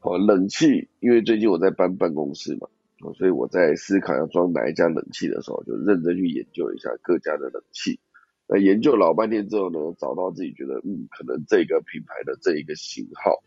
[0.02, 2.68] 哦，冷气，因为最近我在搬办公室嘛，
[3.02, 8.00] 哦，所以我在思考要装哪一家冷气的时候，就认真去研究一下各家的冷气。
[8.48, 13.44] 那研究老半天之后呢，找到自己觉得，嗯，可能这个品牌的这一个型号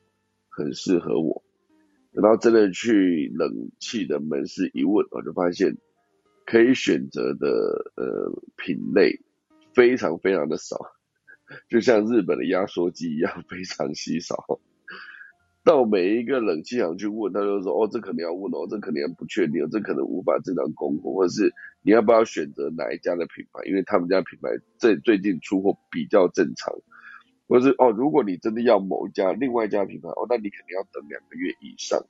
[0.48, 1.42] 很适合我。
[2.12, 5.78] 等到真的去冷气的门市一问，我就发现
[6.44, 7.48] 可以选择的
[7.96, 9.20] 呃品类
[9.72, 10.76] 非常非常的少，
[11.68, 14.60] 就像日本的压缩机一样，非常稀少。
[15.62, 23.60] 到每一个冷气行去问，他就说：“哦，这可能要问哦，这可能不确定，这可能无法正常供货，或者是你要不要选择哪一家的品牌？
[23.68, 26.72] 因为他们家品牌最最近出货比较正常，
[27.46, 32.02] 或者是哦，如果你真的要某一家另外一家品牌，哦，那你肯定要等两个月以上。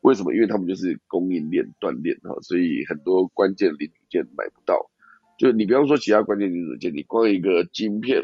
[0.00, 0.34] 为什么？
[0.34, 4.90] 因为他们就是供应链断裂哈，所以很多关键零组件买不到。
[5.38, 8.22] 就你比方说其他关键零组件，你光一个晶片。”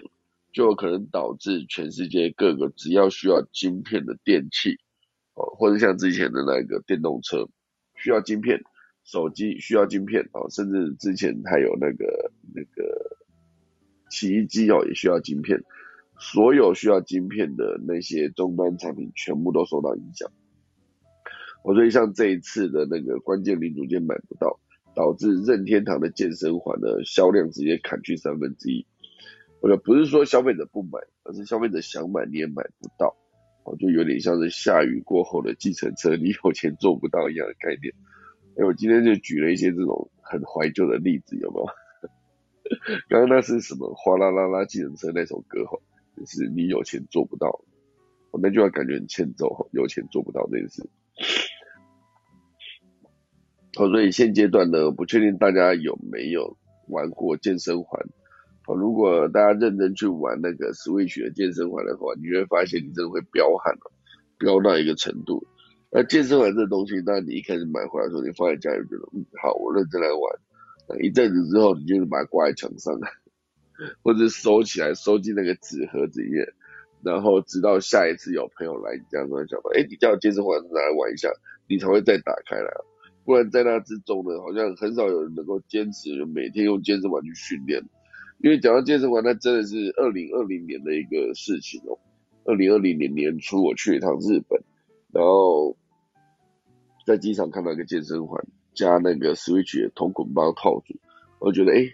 [0.52, 4.78] 就可能导致全世界各个只要需要晶片的电器，
[5.34, 7.48] 哦，或者像之前的那个电动车
[7.94, 8.60] 需要晶片，
[9.04, 13.16] 手机需要晶片，哦，甚至之前还有那个那个
[14.10, 15.62] 洗衣机哦也需要晶片，
[16.18, 20.30] 所有需要晶片的那些终端产品全部都受到影响。
[21.62, 24.58] 我所以像这一次的那个关键零组件买不到，
[24.96, 28.86] 导致任天堂的健身环的销量直接砍去三分之一。
[29.60, 33.14] 或者不是说消费者不买而是消费者想买你也买不到
[33.64, 37.92] 哦就有点像是下雨过后的计程车你有钱做不到一样的概念。
[38.56, 41.66] 哎我今天就举了一些这种很怀旧的例子有没有？
[43.08, 45.78] 刚刚那是什么哗啦啦啦计程车那首歌哈
[46.16, 47.60] 就是你有钱做不到
[48.30, 50.88] 我那句话感觉很欠揍哈有钱做不到那件事。
[53.76, 56.56] 好所以现阶段呢不确定大家有没有
[56.88, 58.04] 玩过健身环
[58.74, 63.92] 如果大家认真去玩那个 Switch 的健身环的话，你会发现你真的会飙汗了，
[64.38, 65.46] 飙到一个程度。
[65.90, 71.00] 那健身环这东西，那你一开始买回来的时候，你放在家里觉得，嗯，好，我认真来玩。
[71.02, 72.98] 一阵子之后，你就是把它挂在墙上，
[74.02, 76.46] 或者收起来，收进那个纸盒子里面，
[77.02, 81.28] 然后直到下一次有朋友来你家，突然想到，哎，你叫健身环拿来玩一下，
[81.68, 82.70] 你才会再打开来。
[83.24, 87.82] 不然在那之中呢，好像很少有人能够坚持每天用健身环去训练。
[88.42, 91.98] 因为讲到健身环，那真的是二零二零年的一个事情哦。
[92.44, 94.58] 二零二零年年初，我去一趟日本，
[95.12, 95.76] 然后
[97.04, 100.94] 在机场看到一个健身环加那个 Switch 的同捆包套组，
[101.38, 101.84] 我觉得哎，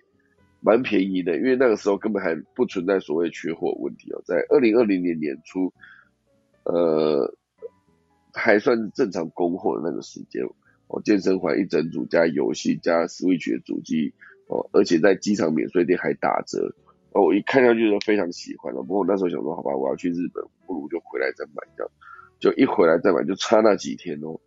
[0.60, 1.36] 蛮便宜的。
[1.36, 5.72] 因为那个时候根本还不存在所谓缺货问题哦，在二零二零年年初，
[6.62, 7.34] 呃，
[8.32, 10.44] 还算正常供货的那个时间，
[10.86, 14.14] 哦，健身环一整组加游戏加 Switch 的主机。
[14.46, 16.72] 哦，而且在机场免税店还打折，
[17.12, 18.82] 哦，我一看上去就非常喜欢了。
[18.82, 21.92] 不过我那时候想说，好吧，我要去日本，不如就回来再买这样。
[22.38, 24.38] 就一回来再买，就差那几天哦，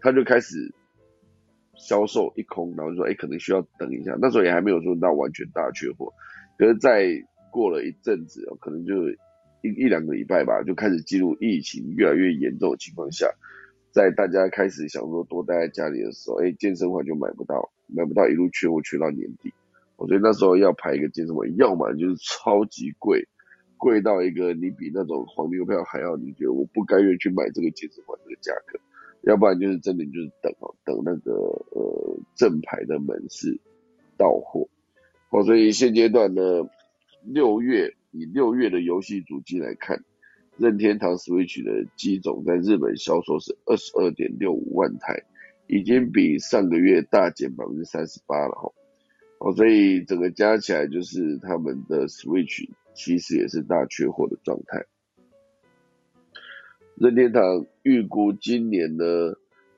[0.00, 0.74] 他就开始
[1.76, 4.16] 销售一空，然后就说，哎，可能需要等一下。
[4.20, 6.12] 那时候也还没有说到完全大缺货，
[6.58, 7.06] 可是再
[7.50, 9.08] 过了一阵子哦，可能就
[9.62, 13.26] 一一两个礼拜吧，就开始进入疫情越来越严重的情况下，
[13.90, 17.70] 在大家开始想说多待在家里的时候，哎，健身环就买不到。
[17.92, 19.52] 买不到一路缺货缺到年底，
[19.96, 23.26] 我觉得那时候要排一个健身环，要么就是超级贵，
[23.76, 28.78] 贵到一个你比那种黄牛票还要，你觉得我不甘愿去买这个健身环这个价格，
[29.22, 33.58] 要不然就是真的就是等哦，等那个呃正牌的门市
[34.16, 34.68] 到货。
[35.30, 36.42] 哦，所以现阶段呢，
[37.24, 40.04] 六月以六月的游戏主机来看，
[40.60, 45.22] 任天堂 Switch 的机种在日本销售是二十二点六五万台，
[45.66, 48.70] 已经比上个月大减百分之三十八了哈。
[49.38, 54.84] 哦，所以整个加起来就是他们的 Switch 其实也是大缺货的状态。
[56.96, 59.04] 任天堂预估今年呢，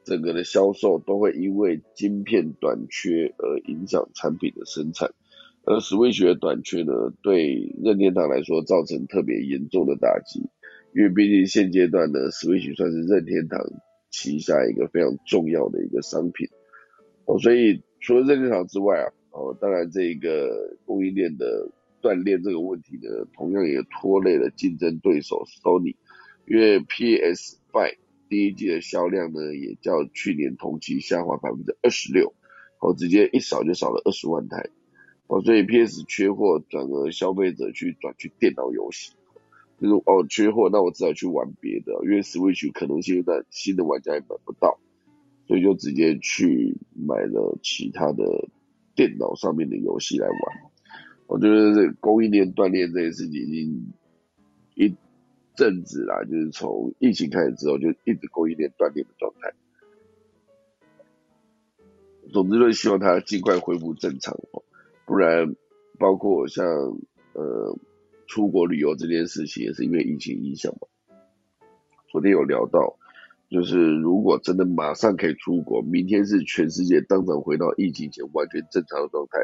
[0.02, 5.12] 整个的销售都会因为晶片短缺而影响产品的生产。
[5.64, 6.92] 而 Switch 的短缺呢，
[7.22, 10.42] 对任天堂来说造成特别严重的打击，
[10.94, 13.58] 因为毕竟现阶段呢，Switch 算是任天堂
[14.10, 16.48] 旗下一个非常重要的一个商品。
[17.24, 25.96] 哦，所以除了任天堂之外啊，哦，当然这个供应链的断裂这个问题呢，同样也拖累了竞争对手 Sony，
[26.46, 27.96] 因为 PS Five
[28.28, 32.34] 第一季的销量呢，也较去年同期下滑百分之二十六，
[32.80, 34.68] 哦，直接一扫就少了二十万台。
[35.28, 39.12] 哦，所以 PS 缺货，转而消费者去转去电脑游戏，
[39.82, 44.78] 就是哦缺货，那我只好去玩别的，因为 Switch 可能现在新的玩家也买不到，
[45.48, 48.48] 所以就直接去买了其他的
[48.94, 50.38] 电脑上面的游戏来玩。
[51.26, 53.92] 我觉得这供应链断裂这件事情已经
[54.76, 54.94] 一
[55.56, 59.52] 阵子啦，就是从疫情开始之后就一直供应链断裂的状态。
[62.32, 64.62] 总之，就希望它尽快恢复正常哦。
[65.06, 65.56] 不然，
[65.98, 66.64] 包括像
[67.32, 67.76] 呃
[68.32, 70.88] 出国旅游这件事情，也是因为疫情影响嘛。
[72.10, 72.96] 昨天有聊到，
[73.50, 79.38] 就是如果真的马上可以出国，明天是全世界当场回到疫情前完全正常的状态，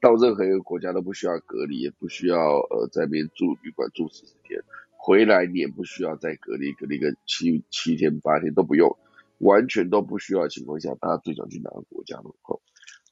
[0.00, 4.60] 到任何一个国家都不需要隔离，也不需要呃在那边住旅馆住十四天，
[4.96, 8.98] 回来你也不需要再隔离，隔离个七七天八天都不用，
[9.38, 12.24] 完全都不需要的情况下，大家最想去哪个国家呢？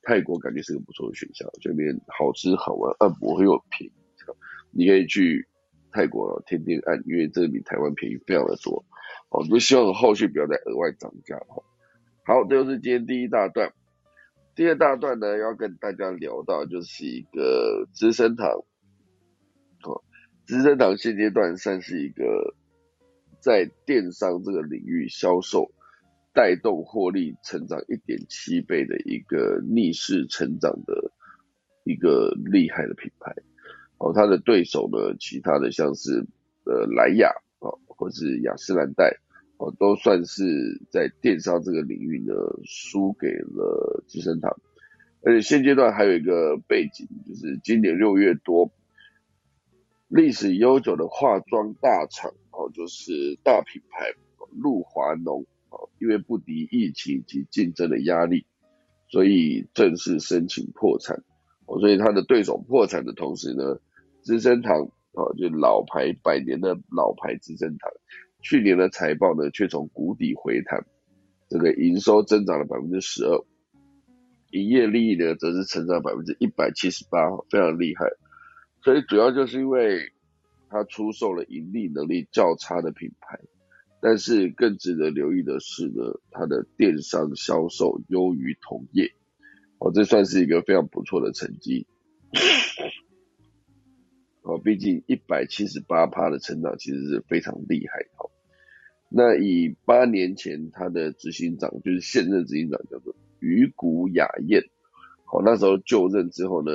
[0.03, 3.93] 泰国感觉是个不错的选项，这边好吃好玩，按摩又便宜，
[4.73, 5.47] 你可以去
[5.93, 8.85] 泰国天天按，因为这个比台湾便宜非常的多。
[9.31, 11.63] 哦，都希望后续不要再额外涨价哈。
[12.25, 13.73] 好，这就是今天第一大段。
[14.55, 18.49] 第二大段呢，要跟大家聊到就是一个资生堂。
[19.85, 20.03] 哦，
[20.47, 22.55] 资生堂现阶段算是一个
[23.41, 25.71] 在电商这个领域销售。
[26.33, 31.11] 带动获利成长一点七倍的一个逆势成长的
[31.83, 33.35] 一个厉害的品牌
[34.01, 36.27] 哦，他的对手呢，其他的像是
[36.65, 39.19] 呃莱雅哦，或是雅诗兰黛
[39.59, 42.35] 哦，都算是在电商这个领域呢
[42.65, 44.57] 输给了资生堂，
[45.23, 48.73] 而且现阶段还有一个背景，就是今年六月多，
[50.09, 54.07] 历史悠久的化妆大厂哦，就是大品牌
[54.51, 55.91] 露华浓哦。
[55.99, 58.47] 因为不敌疫情及竞争的压力，
[59.11, 61.23] 所以正式申请破产。
[61.67, 63.79] 哦，所以他的对手破产的同时呢，
[64.23, 67.91] 资生堂哦，就老牌百年的老牌资生堂，
[68.43, 70.85] 去年的财报呢却从谷底回弹，
[71.49, 73.45] 这个营收增长了百分之十二，
[74.51, 77.19] 营业利益呢则是成长百分之一百七十八，
[77.51, 78.07] 非常厉害。
[78.83, 80.13] 所以主要就是因为
[80.69, 83.39] 他出售了盈利能力较差的品牌。
[84.03, 89.13] 但是更值得留意的是呢，它的电商销售优于同业，
[89.79, 91.87] 哦，这算是一个非常不错的成绩。
[94.51, 98.01] 哦，毕竟一百七十八趴的成长其实是非常厉害。
[98.19, 98.31] 哦，
[99.09, 104.63] 那以八年前他的执行长，就是现任执行长叫做鱼谷雅彦，
[105.25, 106.73] 好，那时候就任之后呢，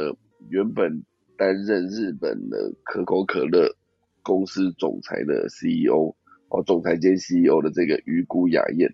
[0.49, 1.03] 原本
[1.37, 3.75] 担任日本的可口可乐
[4.23, 6.15] 公司总裁的 CEO。
[6.47, 8.93] 哦，总裁兼 CEO 的这个鱼谷雅彦，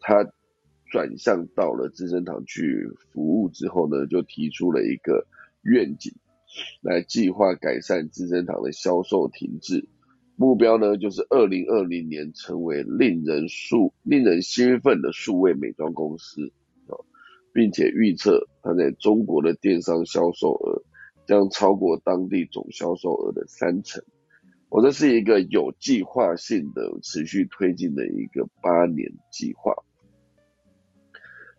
[0.00, 0.26] 他
[0.90, 5.26] 转向到了资生堂去服务之后呢，就提出了一个
[5.62, 6.14] 愿景，
[6.80, 9.88] 来计划改善资生堂的销售停滞，
[10.36, 16.52] 目标呢就是二零二零年成为令人数令人兴奋的数位美妆公司
[17.52, 20.82] 并且预测它在中国的电商销售额
[21.26, 24.02] 将超过当地总销售额的三成。
[24.70, 29.74] 我这是一个有计划性的持续推进的一个八年计划，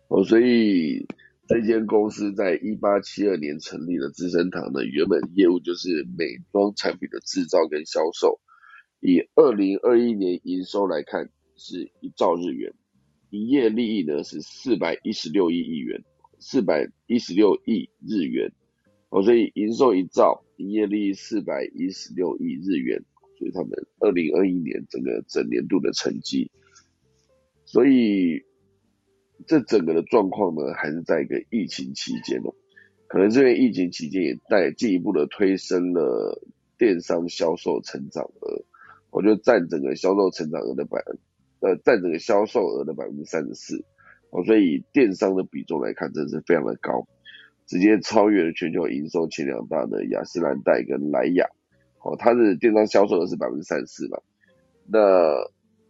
[0.08, 1.06] 哦，所以
[1.46, 8.40] 这间公司在一八七二年成立的资生堂呢，原本业务就是美妆产品的制造跟销售，
[9.00, 12.72] 以二零二一年营收来看是一兆日元，
[13.28, 16.02] 营业利益呢是四百一十六亿亿元，
[16.38, 18.50] 四百一十六亿日元。
[19.10, 23.04] 哦，所以营收一兆，营业利益四百一十六亿日元，
[23.38, 23.70] 所以他们
[24.00, 26.50] 二零二一年整个整年度的成绩，
[27.66, 28.42] 所以
[29.46, 32.54] 这整个的状况呢，还是在一个疫情期间哦，
[33.06, 36.40] 可能这个疫情期间也带进一步的推升了
[36.78, 38.64] 电商销售成长额，
[39.10, 40.98] 我觉得占整个销售成长额的百
[41.60, 43.84] 呃占整个销售额的百分之三十四，
[44.30, 47.06] 哦，所以电商的比重来看，真是非常的高。
[47.66, 51.46] 直接超越了全球营收前两大的雅诗兰黛跟莱雅，
[52.02, 54.18] 哦，它的电商销售额是百分之三十四嘛，
[54.86, 55.34] 那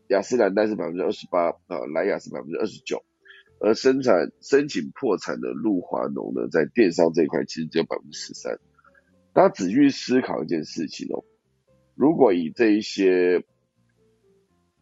[0.07, 3.03] 雅诗兰黛是百分之二十八啊，莱雅是百分之二十九，
[3.65, 8.59] 而生产申请破产的露华浓呢，在电商这一块其实只有百分之十三。
[9.33, 11.25] 大家仔细思考一件事情哦，
[11.95, 13.43] 如果以这一些，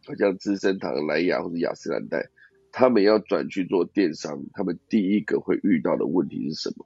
[0.05, 2.29] 好像资生堂、莱雅或者雅诗兰黛。
[2.75, 6.85] 他们要转去做电商，他们第一个会遇到的问题是什么？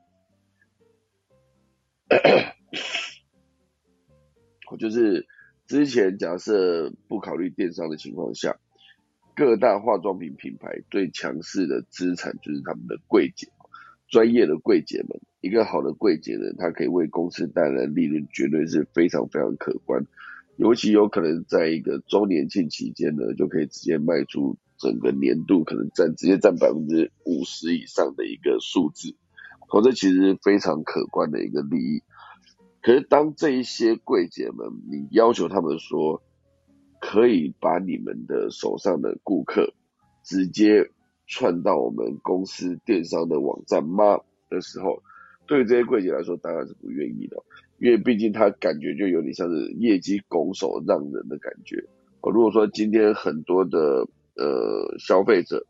[4.70, 5.26] 我 就是
[5.66, 8.60] 之前假设不考虑电商的情况下，
[9.38, 13.48] 各大化妆品品牌最强势的资产就是他们的柜姐，
[14.10, 15.22] 专业的柜姐们。
[15.42, 20.08] 一个好的柜姐呢，她可以为公司带来利润，绝对是非常非常可观。
[20.56, 24.58] 尤其有可能在一个周年庆期间呢，就可以直接卖出。
[24.80, 29.16] 整个年度可能占直接占百分之五十以上的一个数字，
[29.72, 32.04] 哦，这其实非常可观的一个利益。
[32.84, 36.22] 可是当这一些柜姐们，你要求他们说，
[37.00, 39.74] 可以把你们的手上的顾客
[40.24, 40.89] 直接
[41.28, 44.20] 串到我们公司电商的网站吗？
[44.50, 45.02] 的时候，
[45.45, 47.38] 对于这些柜姐来说，当然是不愿意的，
[47.80, 51.84] 因为毕竟他感觉就有点像是业绩拱手让人的感觉。
[52.22, 55.66] 如果说今天很多的呃，消费者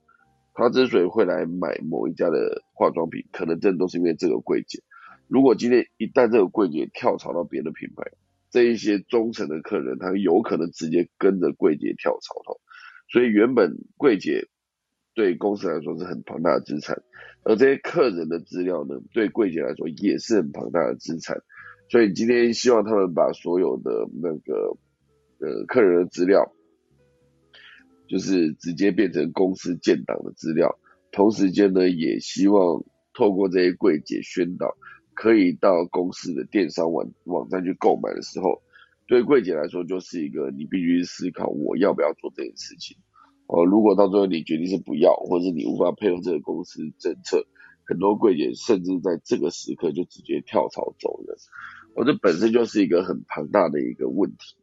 [0.54, 4.82] 他之所以会来买某一家的化妆品，可能真的都是因为这个柜姐。
[5.28, 8.04] 如果今天一旦这个柜姐跳槽到别的品牌，
[8.50, 12.60] 这一些忠诚的客人，他有可能直接跟着柜姐跳槽哦。
[13.12, 14.48] 所以原本柜姐
[15.14, 17.02] 对公司来说是很庞大的资产，
[17.44, 21.38] 而这些客人的资料呢，对柜姐来说也是很庞大的资产。
[21.90, 23.92] 所以今天希望他们把所有的
[24.22, 24.78] 那个
[25.40, 26.54] 呃客人的资料。
[28.10, 30.80] 就是直接变成公司建档的资料，
[31.12, 32.82] 同时间呢，也希望
[33.14, 34.78] 透过这些柜姐宣导，
[35.18, 38.62] 可以到公司的电商网网站去购买的时候，
[39.08, 42.96] 对柜姐来说就是一个你必须思考我要不要做这件事情。
[43.48, 47.44] 哦，如果到最后你决定是不要，或者是你无法配合这个公司政策，
[47.84, 51.36] 很多柜姐甚至在这个时刻就直接跳槽走人。
[51.96, 54.56] 我这本身就是一个很庞大的一个问题，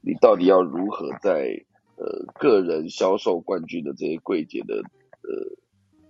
[0.00, 1.66] 你到底要如何在？
[1.98, 4.74] 呃，个人销售冠军的这些柜姐的
[5.22, 5.56] 呃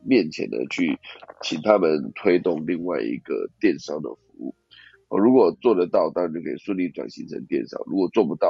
[0.06, 0.98] 面前呢，去
[1.42, 4.54] 请他们推动另外一个电商的服务。
[5.08, 8.48] 哦，如果做得到，当然就可以顺利转型成电商；如果做不到，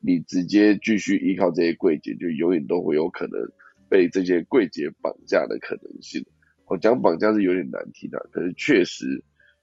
[0.00, 3.40] 你直接继续依靠这些柜姐，就永远都会有可能
[3.88, 6.24] 被这些柜姐绑架的可能性。
[6.66, 9.22] 我讲绑架是有点难听的，可是确实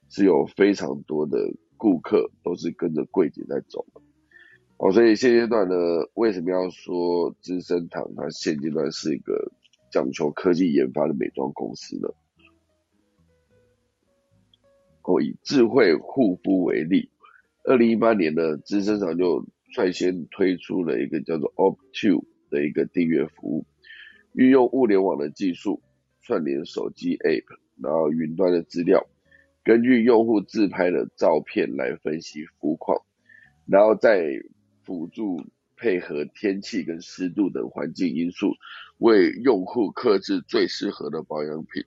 [0.09, 1.37] 是有非常多的
[1.75, 3.85] 顾客都是跟着柜姐在走。
[4.77, 5.75] 哦，所以现阶段呢，
[6.13, 9.51] 为什么要说资生堂它现阶段是一个
[9.91, 12.09] 讲求科技研发的美妆公司呢？
[15.03, 17.09] 我，以智慧护肤为例，
[17.63, 23.65] 二零一八年呢，资生堂就率先推出了一个叫做 Opto 的一个订阅服务，
[24.33, 25.81] 运用物联网的技术
[26.21, 27.45] 串联手机 App，
[27.81, 29.07] 然后云端的资料，
[29.63, 33.01] 根据用户自拍的照片来分析肤况，
[33.65, 34.29] 然后再
[34.83, 35.43] 辅助
[35.75, 38.53] 配合天气跟湿度等环境因素，
[38.99, 41.83] 为用户克制最适合的保养品。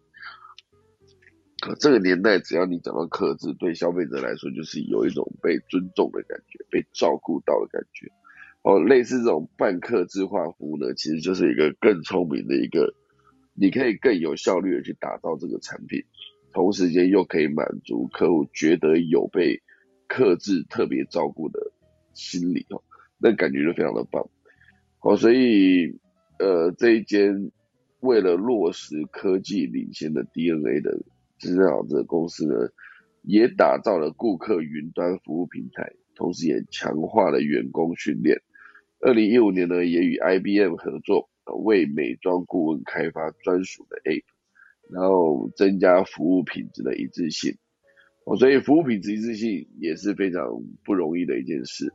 [1.60, 8.10] 可这个年代，只要你讲到克制，对消费者来说就是有一种被尊重的感觉，被照顾到的感觉。
[8.62, 12.94] 哦，类似这种半克制化服务呢，其实就是一个更聪明的一个，
[13.54, 16.02] 你可以更有效率的去打造这个产品，
[16.52, 19.62] 同时间又可以满足客户觉得有被
[20.08, 21.60] 克制、特别照顾的
[22.12, 22.82] 心理哦。
[23.18, 24.28] 那感觉就非常的棒，
[24.98, 26.00] 好，所以
[26.38, 27.50] 呃这一间
[28.00, 31.02] 为了落实科技领先的 DNA 的
[31.38, 32.54] 资料这个公司呢，
[33.22, 38.40] 也打造了顾客云端服务平台，同时也强化了员工训练。
[39.00, 41.28] 二零一五年呢，也与 IBM 合作，
[41.64, 44.24] 为美妆顾问开发专属的 App，
[44.90, 47.56] 然后增加服务品质的一致性。
[48.24, 50.44] 哦，所以服务品质一致性也是非常
[50.84, 51.92] 不容易的一件事。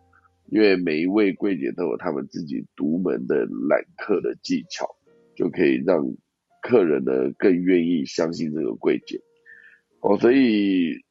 [0.50, 4.95] 因为每一位柜姐都有他们自己独门的揽客的技巧，
[5.36, 6.16] 就可以让
[6.62, 9.22] 客人呢更愿意相信这个柜姐。
[10.00, 11.04] 哦，所以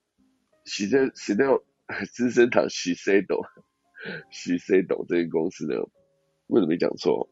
[0.64, 1.62] 许生许到
[2.12, 3.42] 资生堂许 C 斗
[4.30, 5.76] 许 C 斗这间公司呢，
[6.46, 7.28] 为什么没讲错？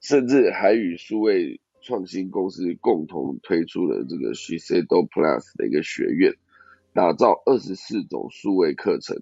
[0.00, 6.34] 甚至还与数位创新公司共同推出了这个 Shiseido Plus 的一个学院，
[6.94, 9.16] 打造二十四种数位课程，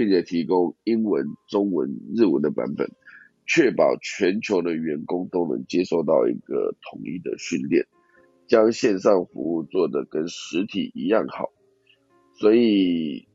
[0.00, 2.90] 并且提供英文、中文、日文的版本，
[3.46, 7.86] 确保全球的员工都能接受到一个统一的训练，
[8.46, 11.50] 将线上服务做得跟实体一样好。
[12.32, 13.28] 所以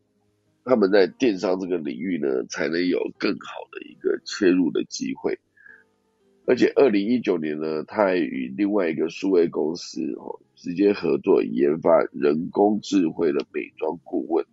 [0.63, 5.37] 他们在电商这个领域呢，才能有更好的一个切入的机会。
[6.47, 14.43] 而且二零一九年呢，他还与另外一个数位公司哦直接合作研发人工智慧的美妆顾问，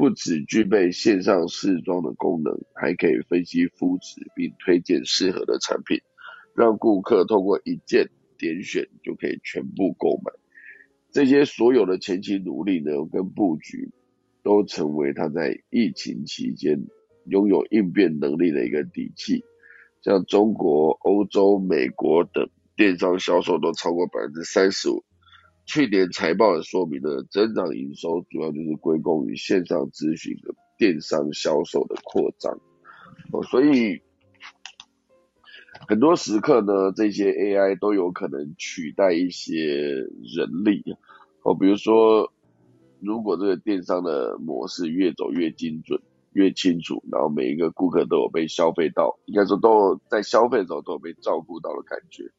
[0.00, 6.00] 不只具备线上试妆的功能，还可以分析肤质并推荐适合的产品，
[6.54, 10.32] 让顾客通过一键点选就可以全部购买。
[11.10, 13.90] 这些所有的前期努力呢跟布局，
[14.42, 16.86] 都成为他在疫情期间
[17.26, 19.44] 拥有应变能力的一个底气。
[20.00, 25.04] 像中国、欧洲、美国等电商销售都超过百分之三十五。
[25.66, 32.60] 去年财报的说明呢，增长营收主要就是归功于线上咨询的电商销售的扩张。
[33.32, 34.02] 哦，所以
[35.88, 40.96] 很多时刻呢，这些 AI 都有可能取代一些人力。
[41.42, 42.32] 哦，比如说，
[43.00, 46.00] 如果这个电商的模式越走越精准。
[46.32, 52.30] 越清楚，然后每一个顾客都有被消费到，应该说都在消费的时候都有被照顾到的感觉，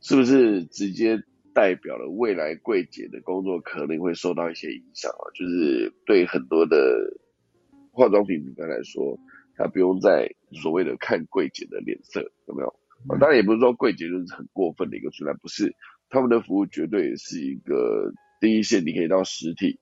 [0.00, 1.24] 是不是直接
[1.58, 5.24] 代表了未来柜姐的工作可能会受到一些影响啊？
[5.34, 6.76] 就是对很多的
[7.90, 9.18] 化妆品品牌来说，
[9.56, 10.30] 他不用再
[10.62, 12.72] 所谓的看柜姐的脸色，有没有？
[13.18, 15.74] 当然也不是说柜姐就是很过分的一个存在，不是，
[16.08, 19.80] 他们的服务绝对是一个第一线，你可以到实体，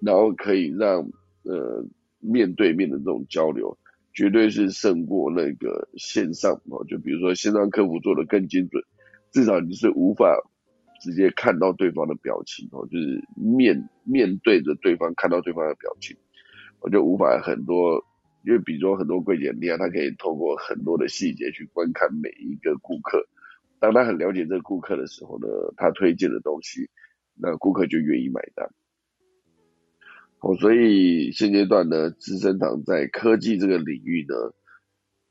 [0.00, 1.08] 然后可以让。
[1.46, 1.84] 呃，
[2.20, 3.76] 面对面的这种交流，
[4.14, 6.82] 绝对是胜过那个线上哦。
[6.88, 8.82] 就比如说线上客服做的更精准，
[9.30, 10.40] 至少你是无法
[11.04, 16.16] 直接看到对方的表情哦，就是面面对着对方看到对方的表情，
[16.80, 18.02] 我就无法很多，
[18.42, 23.28] 因为比如说很多柜姐厉害，他可以透过很多的细节去观看每一个顾客，
[23.78, 25.46] 当他很了解这个顾客的时候呢，
[25.76, 26.88] 他推荐的东西，
[27.34, 28.66] 那顾客就愿意买单。
[30.40, 34.34] 哦，所以现阶段呢，资生堂在科技这个领域呢，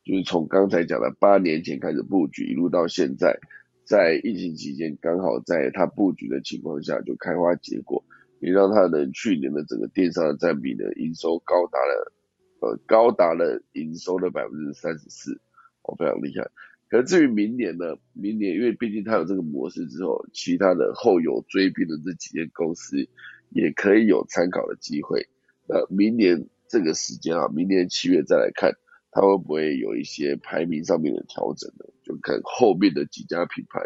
[0.04, 3.40] 就是从刚才讲的八年前开始布局，一路到现在，
[3.86, 8.04] 在疫情期间刚好在它布局的情况下就开花结果，
[8.40, 12.14] 也让它的去年的整个电商的占比呢，营收高达了，
[12.62, 15.40] 呃，高达了营收的百分之三十四，
[15.84, 16.50] 哦，非常厉害。
[16.90, 23.08] 可至于明年呢，明年因为毕竟它有这个模式之后，其他的后有追兵的这几间公司。
[23.56, 25.30] 也可以有参考的机会。
[25.68, 28.76] 那明年这个时间啊，明年七月再来看，
[29.14, 31.86] 它会不会有一些排名上面的调整呢？
[32.04, 33.80] 就看后面的几家品牌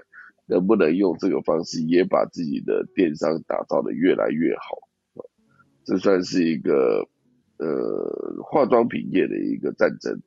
[0.47, 4.79] 能不能用这个方式，也把自己的电商打造的越来越好。
[5.83, 7.07] 这算是一个
[7.57, 10.21] 呃化妆品业的一个战争。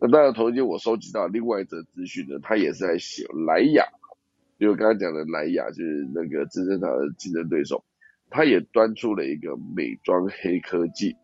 [0.00, 3.84] 那当然，同一天我收集到另外一则资讯呢，它也是在写莱雅，
[4.58, 7.84] 因为刚刚讲的莱雅就是那个资生堂的竞争对手。
[8.32, 11.16] 他也端出了一个美妆黑科技，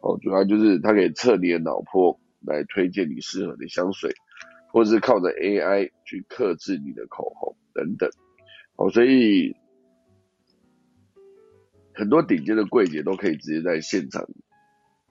[0.00, 4.12] 哦，主要就是它可以测你的脑波来推荐你适合的香水，
[4.72, 8.08] 或是靠着 AI 去克制你的口红等等，
[8.76, 9.54] 哦，所以
[11.94, 14.28] 很多顶尖的柜姐都可以直接在现场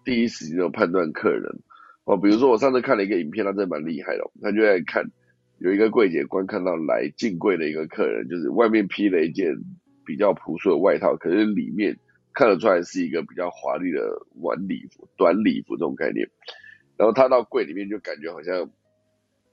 [0.03, 1.59] 第一时间就判断客人，
[2.05, 5.11] 哦，比如说我上次看了一个影片，他真的蛮厉害的，他就在看
[5.59, 9.55] 有一个柜姐观看到来进柜的一个客人，就是外面披了一件。
[10.07, 11.99] 比较朴素的外套，可是里面
[12.33, 13.99] 看得出来是一个比较华丽的
[14.35, 16.25] 晚礼服、短礼服这种概念。
[16.97, 18.69] 然后他到柜里面就感觉好像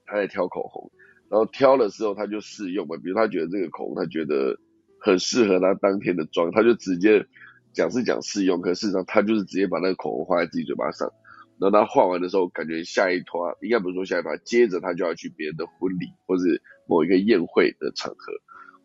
[0.06, 0.90] 他在挑口红，
[1.28, 4.58] 然后挑的时候他就试用嘛，比如他觉得这个口红他觉得
[5.00, 7.26] 很适合他当天的妆，他就直接
[7.72, 11.12] 讲是讲试用，可事实上他就是直接把那个口红画在自己嘴巴上。
[11.60, 18.32] 然后他画完的时候，感觉下一拖应该不是说下一趴，接着他就要去别人的婚礼或是某一个宴会的场合。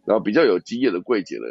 [0.06, 1.46] 然后比较有经验的柜姐呢，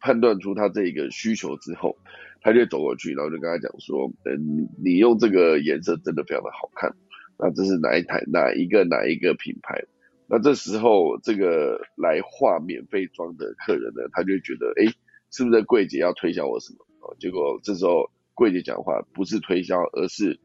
[0.00, 1.96] 判断出他这一个需求之后，
[2.40, 6.94] 他就走过去，然后就跟他讲说：“嗯，你用这个颜色真的非常的好看，
[7.38, 9.84] 那这是哪一台哪一个哪一个品牌？”
[10.30, 14.92] 那这时候这个来化免费妆的客人呢，他就觉得：“哎，
[15.30, 20.38] 是不是柜姐要推销我什么？”哦，结果这时候柜姐讲话不是推销，而是：“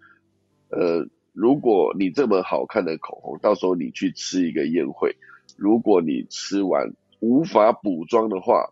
[0.70, 5.16] 呃，如果你这么好看的口红，到时候你去吃一个宴会。”
[5.56, 8.72] 如果你吃完无法补妆的话，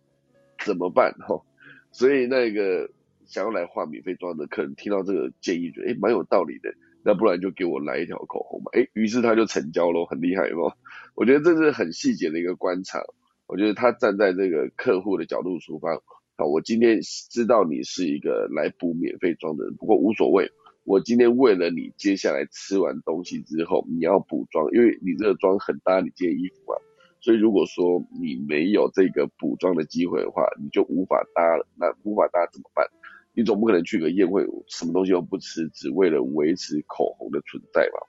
[0.65, 1.13] 怎么办？
[1.19, 1.43] 哈，
[1.91, 2.89] 所以那个
[3.31, 6.73] 想要来画免费妆的客人听到这个建议，觉得诶蛮有道理的，
[7.03, 8.69] 那不然就给我来一条口红吧。
[8.73, 10.75] 诶，于是他就成交了，很厉害哦？
[11.15, 13.01] 我觉得这是很细节的一个观察。
[13.47, 15.95] 我觉得他站在这个客户的角度出发，
[16.37, 20.51] 好，我今天知道你是一个来补免费妆的人，不过无所谓。
[20.83, 26.79] 我今天为了你，接下来吃完东西之后，你要补妆，因为你这个妆很搭你这件衣服啊。
[27.19, 31.67] 所以如果说你没有这个补妆的机会的话，你就无法搭了。
[31.77, 32.87] 那无法搭怎么办？
[33.33, 37.99] 你总不可能去个宴会，什么东西都不吃，只为了维持口红的存在吧？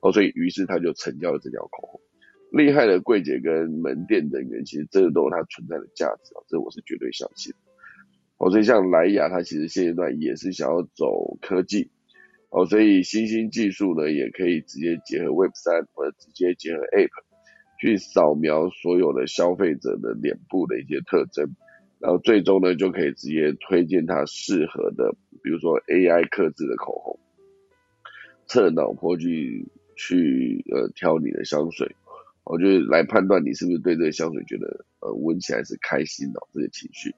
[0.00, 2.00] 哦，所以于是他就成交了这条口红。
[2.52, 7.52] 厉害的柜姐跟门店人员，其实这都有它存在的价值啊，这我是绝对相信。
[8.38, 11.90] 哦，所以像莱雅，它其实现阶段也是想要走科技。
[12.50, 17.10] 哦，所以新兴技术呢，也可以直接结合 Web 三或者直接结合 App，
[17.80, 21.56] 去扫描所有的消费者的脸部的一些特征，
[22.06, 27.18] 然后最终呢，就可以直接推荐他适合的，比如说 AI 克制的口红，
[28.46, 31.96] 测脑波去去呃挑你的香水，
[32.44, 37.12] 我就来判断你是不是对这个香水觉得呃闻起来是开心的这个情绪。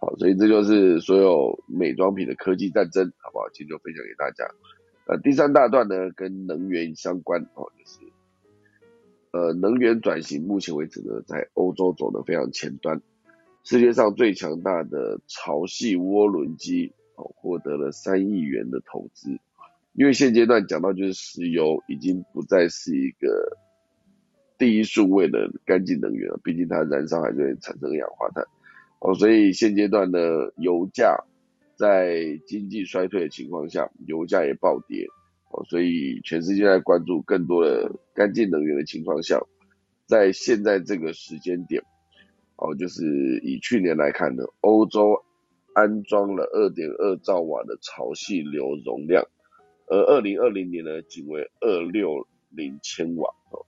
[0.00, 3.48] 好，所以这就是所有美妆品的科技战争，好不好？
[3.52, 4.48] 今天就分享给大家。
[5.08, 7.98] 呃，第三大段呢，跟能源相关哦，就是
[9.32, 13.02] 呃能源转型，目前为止呢，在欧洲走的非常前端。
[13.62, 19.38] 世界上最强大的潮汐涡轮机哦，获得了三亿元的投资。
[19.92, 23.56] 因为现阶段讲到就是石油已经不再是一个
[24.56, 28.44] 第一数位的干净能源了，毕竟它燃烧还是会产生二氧化碳。
[29.00, 31.24] 哦，所以现阶段的油价
[31.76, 35.06] 在经济衰退的情况下，油价也暴跌。
[35.50, 39.40] 哦，所以全世界在关注更多的干净能源的情况下，
[40.06, 41.82] 在现在这个时间点，
[42.60, 45.24] 哦，就是以去年来看呢，欧洲
[45.72, 49.26] 安装了二点二兆瓦的潮汐流容量，
[49.86, 53.28] 而二零二零年呢，仅为二六零千瓦。
[53.50, 53.64] 哦，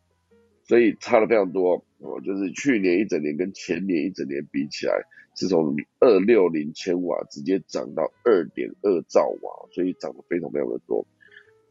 [0.65, 1.85] 所以差的非常多。
[1.99, 5.03] 哦，就是去年一整年跟前年一整年比起来。
[5.35, 11.07] 是从二六零千瓦直接涨到二点二兆瓦，所以涨得非常非常的多。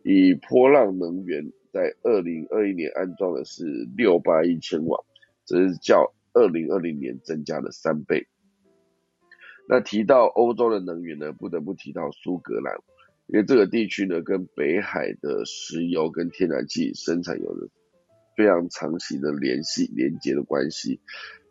[0.02, 5.00] 以波浪能源在二零二一年安装的是六八一千瓦，
[5.46, 8.28] 这是较二零二零年增加了三倍。
[9.68, 12.76] 那提到欧洲的能源呢，不得不提到苏格兰，
[13.28, 17.70] 因为这个地区呢跟北海的石油跟天然气生产有着
[18.36, 21.00] 非常长期的联系连接的关系。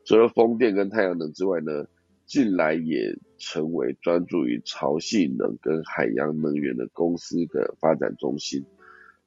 [0.04, 1.86] 除了风电跟太阳能之外呢，
[2.26, 8.64] 近来也成为专注于潮汐能跟海洋能源的公司的发展中心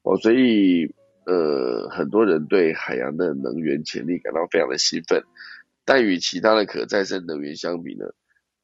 [0.04, 0.93] 哦，所以
[1.26, 5.24] 呃很多人对海洋的能源潜力感到非常的兴奋，
[5.86, 8.05] 但与其他的可再生能源相比呢，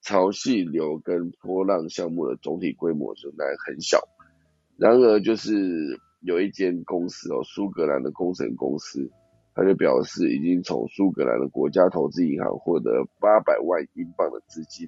[0.02, 4.08] 潮汐流跟波浪项目的总体规模仍然很小。
[4.78, 9.12] 然而就是有一间公司哦，苏格兰的工程公司。
[9.56, 14.88] 他就表示，已经从苏格兰的国家投资银行获得八百万英镑的资金，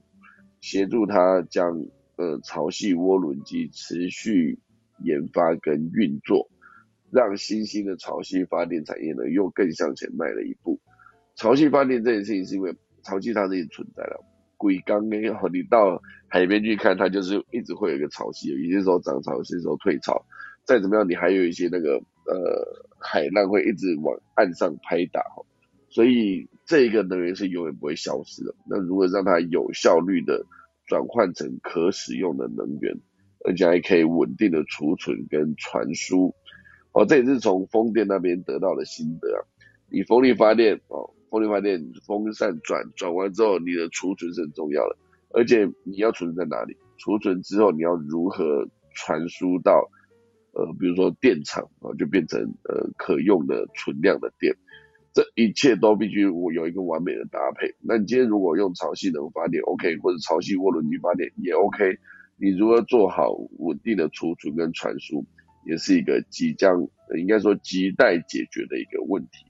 [0.61, 4.59] 协助他将呃潮汐涡轮机持续
[5.03, 6.49] 研发跟运作，
[7.11, 10.79] 让新兴的潮汐发电产业呢又更向前迈了一步。
[11.35, 14.23] 潮汐发电这件事情是因为潮汐它已经存在了，
[14.57, 15.17] 鬼缸呢，
[15.53, 20.25] 你到海边去看，它就是一直会有一个潮汐，有些时候涨潮，有些时候退潮，
[20.65, 21.95] 再怎么样，你还有一些那个
[22.25, 22.89] 呃。
[23.03, 25.23] 海浪会一直往岸上拍打，
[25.89, 28.53] 所以这个能源是永远不会消失的。
[28.69, 30.45] 那如果让它有效率的
[30.85, 32.95] 转换成可使用的能源，
[33.43, 36.35] 而且还可以稳定的储存跟传输，
[36.93, 39.39] 哦，这也是从风电那边得到的心得啊。
[39.89, 44.97] 你风力发电哦，风力发电风扇转转完之后，你的储存是很重要的，
[45.29, 46.75] 而且你要储存在哪里？
[46.97, 49.89] 储存之后你要如何传输到？
[50.53, 54.53] 呃，比如说电厂啊，就变成呃可用的存量的电，
[55.13, 57.73] 这一切都必须我有一个完美的搭配。
[57.79, 61.97] 那你今天如果用潮汐能发电，OK，或者潮汐涡轮机发电也 OK，
[62.35, 65.25] 你如何做好稳定的储存跟传输，
[65.65, 66.87] 也是一个即将
[67.17, 69.45] 应该说亟待解决的一个问题。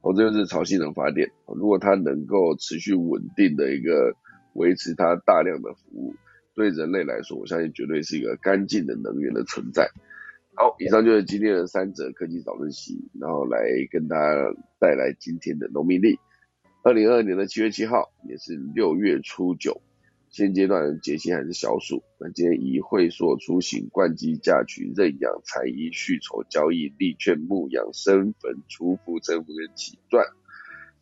[0.00, 4.14] 哦，这就是潮汐能发电，如果它能够持续稳定的一个
[4.54, 6.14] 维持它大量的服务。
[6.54, 9.88] 对人类来说，我相信绝对是一个干净的能源的存在。
[10.54, 13.60] 好，以上就是今天的三则科技早自习，然后来
[13.92, 14.34] 跟大家
[14.80, 16.18] 带来今天的农民历。
[16.82, 19.80] 二零二二年的七月七号，也是六月初九，
[20.30, 22.02] 现阶段节气还是小暑。
[22.18, 30.24] 那今天以会所出行、灌机、嫁娶、认养、裁衣、续筹、交易、立券、牧养、生坟、除福、征福跟起传。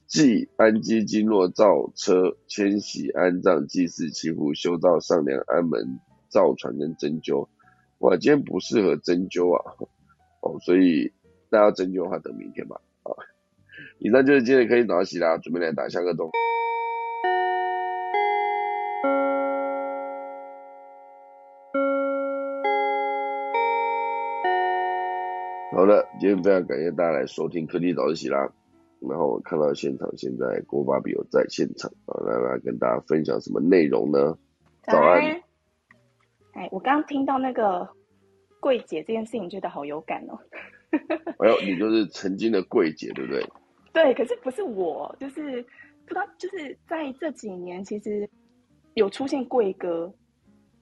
[0.07, 5.99] 祭安基经络造车迁徙安葬祭祀祈福修道上梁安门
[6.29, 7.49] 造船跟针灸。
[7.99, 9.75] 哇，今天不适合针灸啊，
[10.43, 11.13] 哦，所以
[11.51, 12.81] 大家针灸的话等明天吧。
[13.03, 13.11] 啊，
[13.99, 16.31] 以上就是今天可以早起啦，准备来打下个洞。
[25.87, 28.51] 的，今天非常感谢大家来收听科技早自习啦。
[29.01, 34.37] 然后我看到现场现在郭巴比有在现场啊，来来跟大家分享什么内容呢？
[34.85, 35.21] 早安。
[36.53, 37.87] 哎，我刚刚听到那个
[38.59, 40.39] 柜姐这件事情，觉得好有感哦。
[41.39, 43.45] 哎呦，你就是曾经的柜姐，对不对？
[43.93, 45.63] 对，可是不是我，就是
[46.07, 48.29] 不知道，就是在这几年，其实
[48.95, 50.11] 有出现柜哥，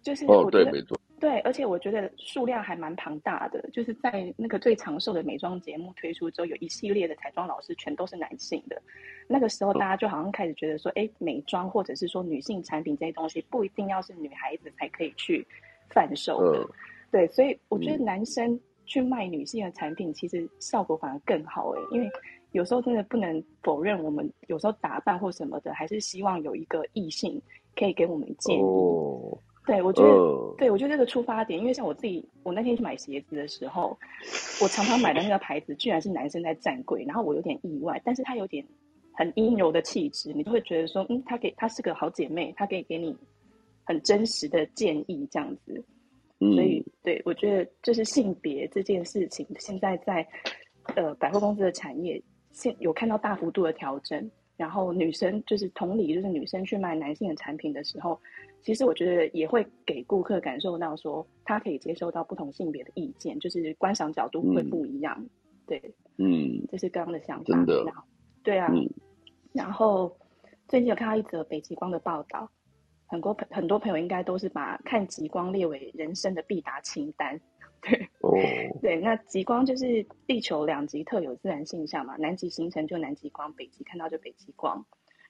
[0.02, 0.96] 就是哦，对，没错。
[1.24, 8.78] 对，而且我觉得数量还蛮庞大的，就是在那个最长寿的美妆节目推出之后，有一系列的彩妆老师全都是男性的。
[9.26, 15.46] 那个时候，大家就好像开始觉得说，哎，美妆或者是说女性产品这些东西，不一定要是女孩子才可以去
[15.88, 16.68] 贩售的。
[17.10, 22.10] 对，所以我觉得男生去卖女性的产品，其实效果反而更好哎，因为
[22.52, 27.40] 有时候真的不能否认，我们有时候打扮或什么的，还是希望有一个异性
[27.74, 28.62] 可以给我们建议。
[29.66, 33.96] 对，我觉得，对我觉得这个出发点，因为像我自己，我那天去买鞋子的时候，
[34.60, 38.64] 我常常买的那个牌子，居然是男生在站柜，然后我有点意外，但是他有点
[39.12, 43.16] 很阴柔的气质，你就会觉得说，嗯，他给他是个好姐妹，他可以给你
[43.84, 45.82] 很真实的建议，这样子。
[46.40, 50.26] 所以，对我觉得就是性别这件事情，现在在
[50.94, 52.20] 呃百货公司的产业，
[52.52, 58.20] 现有看到大幅度的调整，然后女生就是同理，就是女生去卖男性的产品的时候。
[58.62, 65.22] 其实我觉得也会给顾客感受到说，他可以接受到不同性别的意见，就是观赏角度会不一样。
[65.66, 65.78] 对，
[66.16, 67.44] 嗯，这是刚刚的想法。
[67.44, 67.84] 真的，
[68.42, 68.72] 对啊。
[69.52, 70.16] 然后
[70.66, 72.50] 最近有看到一则北极光的报道，
[73.04, 77.38] 很多朋很多朋友应该都是把看极光列为人生的必答清单。
[77.82, 78.06] 对，哦，
[78.80, 84.84] 对，那极光就是地球两极特有自然现象嘛，南极形成就南极光，北极看到就北极光。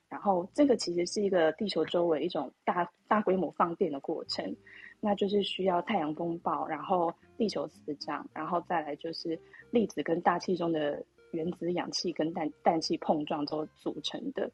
[0.09, 4.55] 然后这个其实是一个地球周围一种大大规模放电的过程，
[5.01, 9.37] 那就是需要太阳风暴，然后地球磁场，然后再来就是
[9.73, 11.03] 粒子跟大气中的
[11.33, 14.49] 原子氧气跟氮氮气碰撞之后组成的。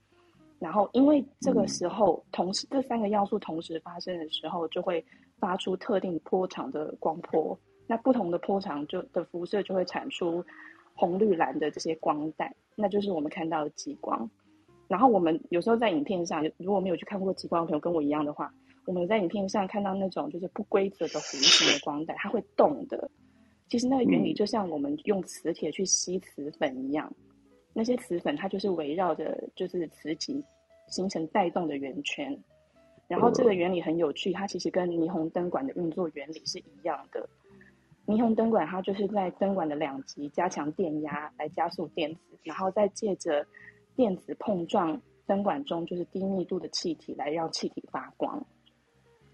[0.59, 5.05] 然后因为这个时候同时这三个要素同时发生的时候，就会
[5.38, 7.59] 发出特定波长的光波。
[7.91, 10.45] 那不同的波长就的辐射就会产出
[10.95, 14.30] 红绿蓝的这些光带，那就是我们看到的极光。
[14.86, 18.55] 然后我们有时候在影片上，如果没有去看过极光的朋友，跟我一样的话，
[18.86, 23.11] 我们在影片上看到那种就是不规则的弧形的光带，它会动的。
[23.68, 27.12] 其实那个原理就像我们用磁铁去吸磁粉一样，
[27.72, 30.41] 那些磁粉它就是围绕着就是磁极
[30.86, 32.38] 形成带动的圆圈。
[33.09, 37.28] 然后这个原理很有趣，它其实跟霓虹灯管的运作原理是一样的。
[38.11, 43.46] 霓虹灯管它就是在灯管的两极加强电压来加速电子，然后再借着
[43.94, 48.44] 电子碰撞灯管中就是低密度的气体，来让气体发光。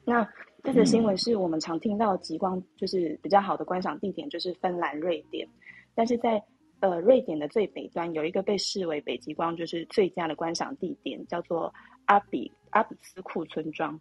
[0.04, 0.28] 那
[0.62, 5.48] 这则新闻是我们常听到极光，就是比较好的观赏地点就是芬兰、瑞典。
[5.94, 6.42] 但是在
[6.80, 11.72] 呃瑞典的最北端有一个被视为北极光就是最佳的观赏地点，叫做
[12.04, 13.98] 阿比阿比斯库村庄。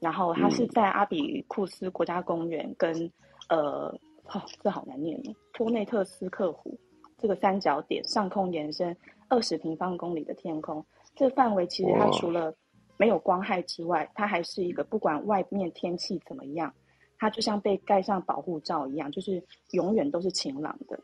[0.00, 3.10] 然后它是在阿比库斯国家公园跟
[3.48, 3.88] 呃，
[4.32, 6.78] 哦，这好难念哦，托内特斯克湖。
[7.16, 8.94] 这个三角点上空延伸
[9.28, 10.84] 二十平方公里的天空，
[11.14, 12.54] 这个范围其实它除了
[12.98, 16.74] 没有光害之外，它还是一个不管外面天气怎么样，
[17.16, 20.98] 它就像被盖上保护罩一样，就是永远都是晴朗的。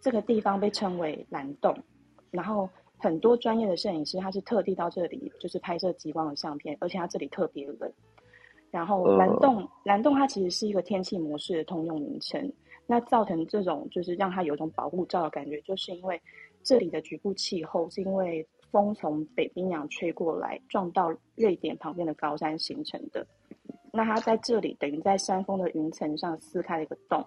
[0.00, 1.76] 这个地方被称为蓝洞，
[2.30, 7.92] 然后很多专业的摄影师他是特地到这里就是拍摄极光的相片，而且它这里特别冷。
[8.76, 12.52] 然后蓝洞蓝洞它其实是一个天气模式的通用名称。
[12.86, 16.20] 那造成这种就是让它有一种保护罩的感觉，就是因为
[16.62, 23.26] 这里的局部气候是因为风从北冰洋吹过来，撞到瑞典旁边的高山形成的。
[23.94, 27.24] 那它在这里等于在山峰的云层上撕开了一个洞，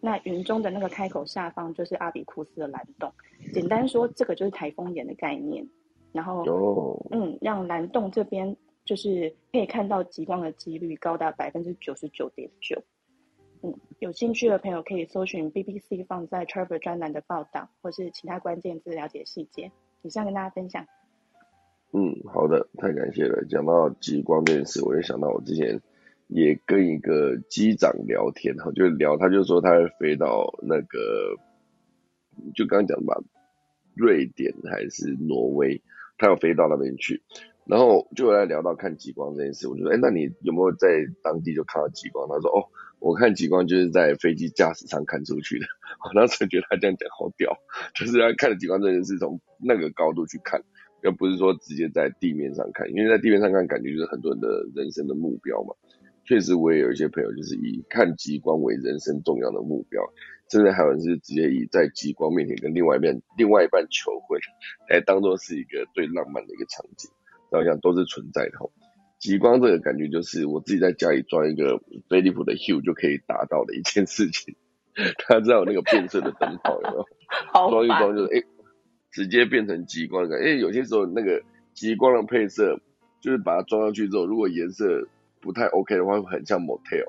[0.00, 3.12] 那云中的那个开口下方就是阿比库斯的蓝洞。
[3.52, 5.66] 简单说，这个就是台风眼的概念。
[6.12, 6.44] 然后，
[7.10, 12.82] 嗯，让蓝洞这边就是可以看到极光的几率高达百分之九十九点九。
[13.62, 19.70] 嗯，有兴趣的朋友可以搜寻 BBC 放在 Travel 专栏的报道，或是其他关键字了解细节。
[20.02, 20.86] 以上跟大家分享。
[21.92, 23.42] 嗯，好的，太感谢了。
[23.48, 25.80] 讲到极光这件事，我也想到我之前
[26.26, 31.38] 也跟一个机长聊天，哈，就聊，他就说他会飞到那个，
[32.54, 33.18] 就刚讲的吧，
[33.94, 35.80] 瑞典还是挪威，
[36.18, 37.22] 他要飞到那边去，
[37.66, 40.88] 然后就来聊到看极光这件事，我就说，哎，那你有没有在
[41.22, 42.28] 当地就看到极光？
[42.28, 45.66] 他说，哦，我看极光就是在飞机驾驶舱看出去的。
[46.04, 47.56] 我当时觉得他这样讲好屌，
[47.94, 50.62] 就是他看的极光这件事从那个高度去看，
[51.02, 55.74] 而不是说直接在地面上看，因为在地面上看感觉就是很多人的人生的目标嘛。
[56.26, 60.02] 确实，我也有一些朋友就是以看极光为人生重要的目标，
[60.50, 64.40] 甚至还有人是直接以在极光面前跟另外一半另外一半求婚，
[64.88, 67.10] 来当做是一个最浪漫的一个场景。
[67.54, 68.70] 然后讲都是存在的哦。
[69.18, 71.80] 极光这个感觉就是我自己在家里装一个
[72.10, 74.54] 飞利浦的 Hue 就可以达到的一件事情。
[75.18, 77.06] 他知道那个变色的灯泡有没有？
[77.70, 78.42] 装一装就是哎，
[79.10, 80.44] 直接变成极光的感觉。
[80.44, 81.42] 哎，有些时候那个
[81.72, 82.78] 极光的配色，
[83.20, 85.08] 就是把它装上去之后，如果颜色
[85.40, 87.04] 不太 OK 的话，会很像 motel，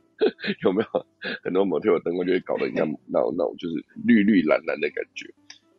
[0.62, 1.06] 有没有？
[1.42, 3.74] 很多 motel 的灯光就会搞得像那种那种就是
[4.06, 5.26] 绿绿蓝蓝的感觉。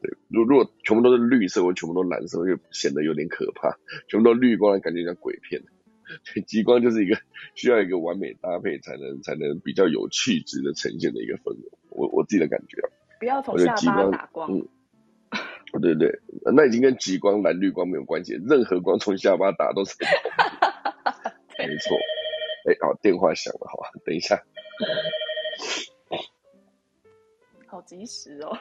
[0.01, 3.77] 对，如如果全部都是绿色或全部都蓝色，就显得有点可怕。
[4.07, 5.61] 全部都绿光，感觉像鬼片。
[6.47, 7.15] 极光就是一个
[7.53, 11.71] 需要一个完美搭配才能才能比较有气质的呈现的一个氛围。
[11.89, 12.89] 我我自己的感觉啊，
[13.19, 14.51] 不要从下巴打光。
[14.51, 14.67] 嗯，
[15.79, 16.19] 对对，
[16.55, 19.95] 那已经跟极光蓝绿光没有关系，任何光从下巴打都是。
[21.59, 21.95] 没错，
[22.65, 24.41] 哎，好，电话响了，好吧，等一下。
[27.67, 28.57] 好及时哦。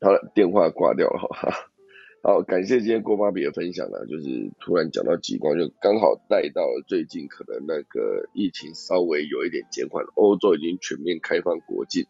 [0.00, 1.52] 好了，电话挂掉了，哈。
[2.22, 12.06] 好，感谢今天郭巴比的分享呢，就是突然讲到极光，就刚好带到了最近可能那个疫情稍微有一点减缓，欧洲已经全面开放国境，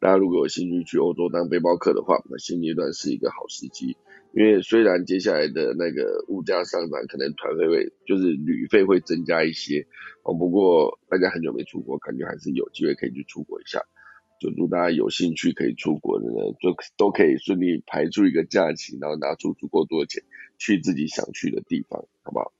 [0.00, 3.96] 大家如果有兴趣去欧洲当背包客的话，那现阶段是一个好时机。
[4.34, 9.86] 因为虽然接下来的那个物价上涨，可能团费会就是旅费会增加一些
[10.24, 13.80] 哦，不过大家很久没出国，感觉还是有机会可以去出国一下。
[14.42, 20.24] 就如大家有兴趣可以出国的呢，就都可以顺利排出一个假期，然后拿出足够多的钱
[20.58, 22.52] 去自己想去的地方，好不好？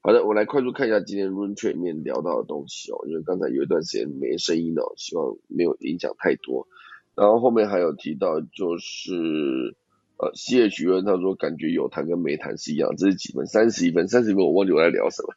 [0.00, 6.68] 好的，我来快速看一下今天 Run Trade 里面聊到的东西哦，因为刚才有一段时间没声音哦，希望没有影响太多。
[7.16, 9.74] 然后后面还有提到就是。
[10.16, 13.48] 呃，C H 问他说感觉有谈跟没谈是一样，这是几分？
[13.48, 15.34] 三十一分，三十一分我忘记我在聊什么。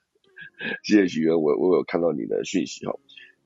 [0.84, 2.94] C H 问我我有看到你的讯息哈，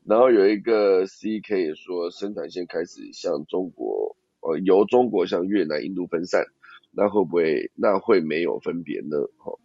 [0.06, 6.45] 然后有一个 C K 说生产线开始向中国呃由中国向越南、印度分散，
[6.91, 9.18] 那会不会那会没有分别呢？
[9.38, 9.58] 哈，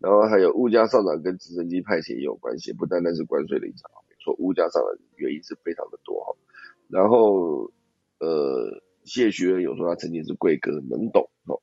[0.00, 6.36] 然后还有物价上涨跟直升机派遣也有关系，不单单是关税的影响，没错，物价上涨原因是非常的多哈，
[6.88, 7.70] 然后
[8.20, 8.82] 呃。
[9.06, 11.62] 谢学有说他曾经是贵哥，能懂哦。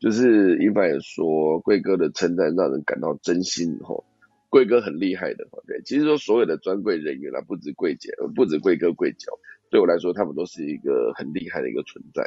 [0.00, 4.02] 就是一般也说贵哥的称赞让人感到真心哦。
[4.50, 5.48] 贵哥很厉害的。
[5.66, 9.32] 对，其实说所有的专柜人员啊，不止柜姐，不止贵哥贵脚，
[9.70, 12.22] 对我来说他们都是一个很厉害的一个存在，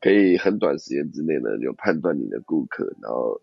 [0.00, 3.40] 可以很短时间之内呢就判断你的顾客，然后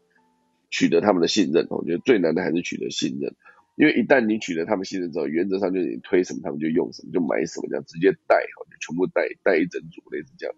[0.70, 1.68] 取得他们的信任。
[1.70, 3.36] 我觉得最难的还是取得信任。
[3.76, 8.36] 因为一旦你取得他们信任之后，原则上就是你推什么他们就用什么，就买什么这样直接带，
[8.70, 10.56] 就全部带带一整组类似这样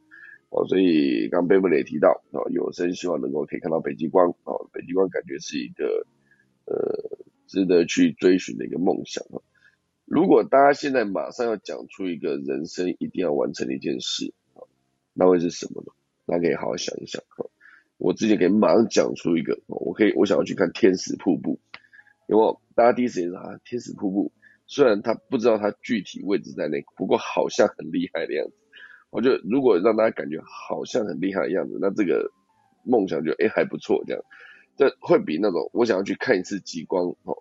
[0.50, 0.66] 哦。
[0.68, 5.86] 所以刚贝布雷也提到哦，有生希望能够可以看到北极光哦，北极光感觉是一个
[6.66, 9.44] 呃值得去追寻的一个梦想哦。
[10.06, 14.34] 如果大家现在马上要讲出一个人生一定要完成的一件事，
[15.14, 15.92] 那会是什么呢？
[16.26, 17.46] 大家可以好好想一想哈。
[17.98, 21.60] 我之前可以马上讲出一个，我可以我想要去看天使瀑布。
[22.28, 24.32] 因为大家第一时间说啊，天使瀑布，
[24.66, 28.54] 虽然他不知道它具体位置在哪，不过好像很厉害的样子。
[29.10, 32.32] 我觉得如果让大家感觉好像很厉害的样子，那这个
[32.84, 34.24] 梦想就哎还不错，这样，
[34.78, 37.41] 这会比那种我想要去看一次极光哦。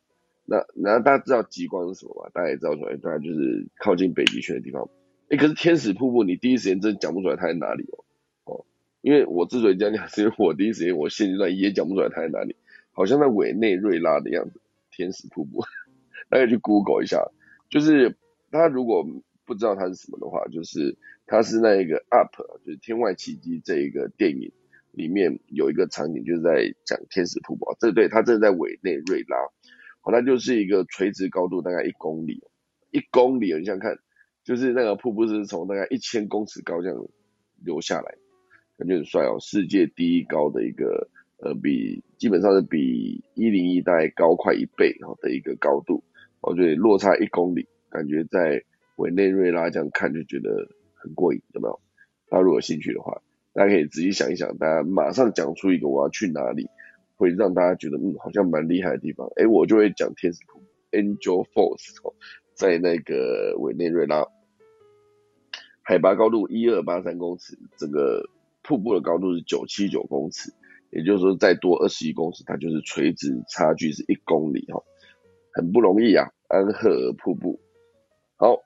[0.51, 2.31] 那然后大家知道极光是什么吗？
[2.35, 4.91] 大家也知道出来，大概就是靠近北极圈的地方。
[5.29, 8.05] 哎，可是天使瀑布，你第一时间真讲不出来它在哪里哦。
[8.47, 8.67] 哦，
[9.01, 12.57] 因为我之所以这样讲，是因为我第一时间我现阶段也讲不出来它在哪里，
[12.91, 14.61] 好像在委内瑞拉的样子。
[14.91, 15.63] 天使瀑布，
[16.29, 17.31] 大家去 Google 一下，
[17.71, 18.17] 就是
[18.51, 19.07] 他如果
[19.47, 22.37] 不知道它是什么的话，就是它是那一个 Up，
[22.67, 24.53] 就是《天外奇迹》这一个电影
[24.91, 27.65] 里面有一个场景，就是在讲天使瀑布。
[27.79, 29.39] 这对，它正在委内瑞拉，
[30.01, 32.43] 好，那就是一个垂直高度大概一公里，
[32.91, 33.99] 一公里，你想看，
[34.45, 36.97] 就是那个瀑布是从大概一千公尺高这样
[37.65, 38.15] 流下来，
[38.79, 41.09] 感觉很帅哦，世界第一高的一个。
[41.43, 46.05] 呃，比基本上是比一零一大概高快一倍哈的一个高度，
[46.43, 48.63] 我觉得落差一公里，感觉在
[48.97, 51.81] 委内瑞拉这样看就觉得很过瘾，有没有？
[52.29, 53.23] 大家如果有兴趣的话，
[53.55, 56.69] 大家可以仔细想一想，大家马上讲出一个我要去哪里，
[57.21, 62.15] 会让大家觉得嗯好像蛮厉害的地方，哎，我就会讲天使瀑布 Angel Falls，
[62.55, 64.27] 在那个委内瑞拉，
[65.83, 68.29] 海拔高度一二八三公尺，这个。
[68.63, 70.53] 瀑布的高度是九七九公尺，
[70.91, 74.81] 也就是说再多二十一公尺，它就是垂直差距是一公里哈，
[75.51, 76.31] 很不容易啊。
[76.47, 77.59] 安赫尔瀑布，
[78.37, 78.61] 好，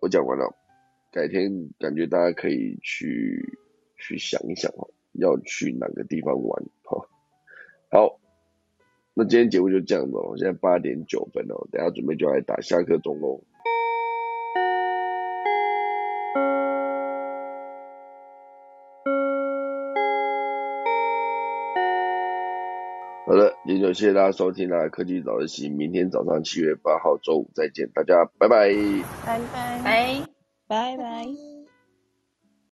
[0.00, 0.54] 我讲完了，
[1.10, 3.58] 改天感觉大家可以去
[3.98, 7.04] 去想一想哦，要去哪个地方玩哈。
[7.90, 8.18] 好，
[9.14, 13.40] 那今天节目就这样子哦，现在八点九分哦，等下准备就来打下课钟喽。
[23.26, 28.70] 好的，也就谢谢大家收听啦，科技早自习，明天早上七月八号周五再见，大家拜拜。
[29.24, 29.80] 拜拜。
[29.82, 30.22] 拜
[30.66, 31.47] 拜拜。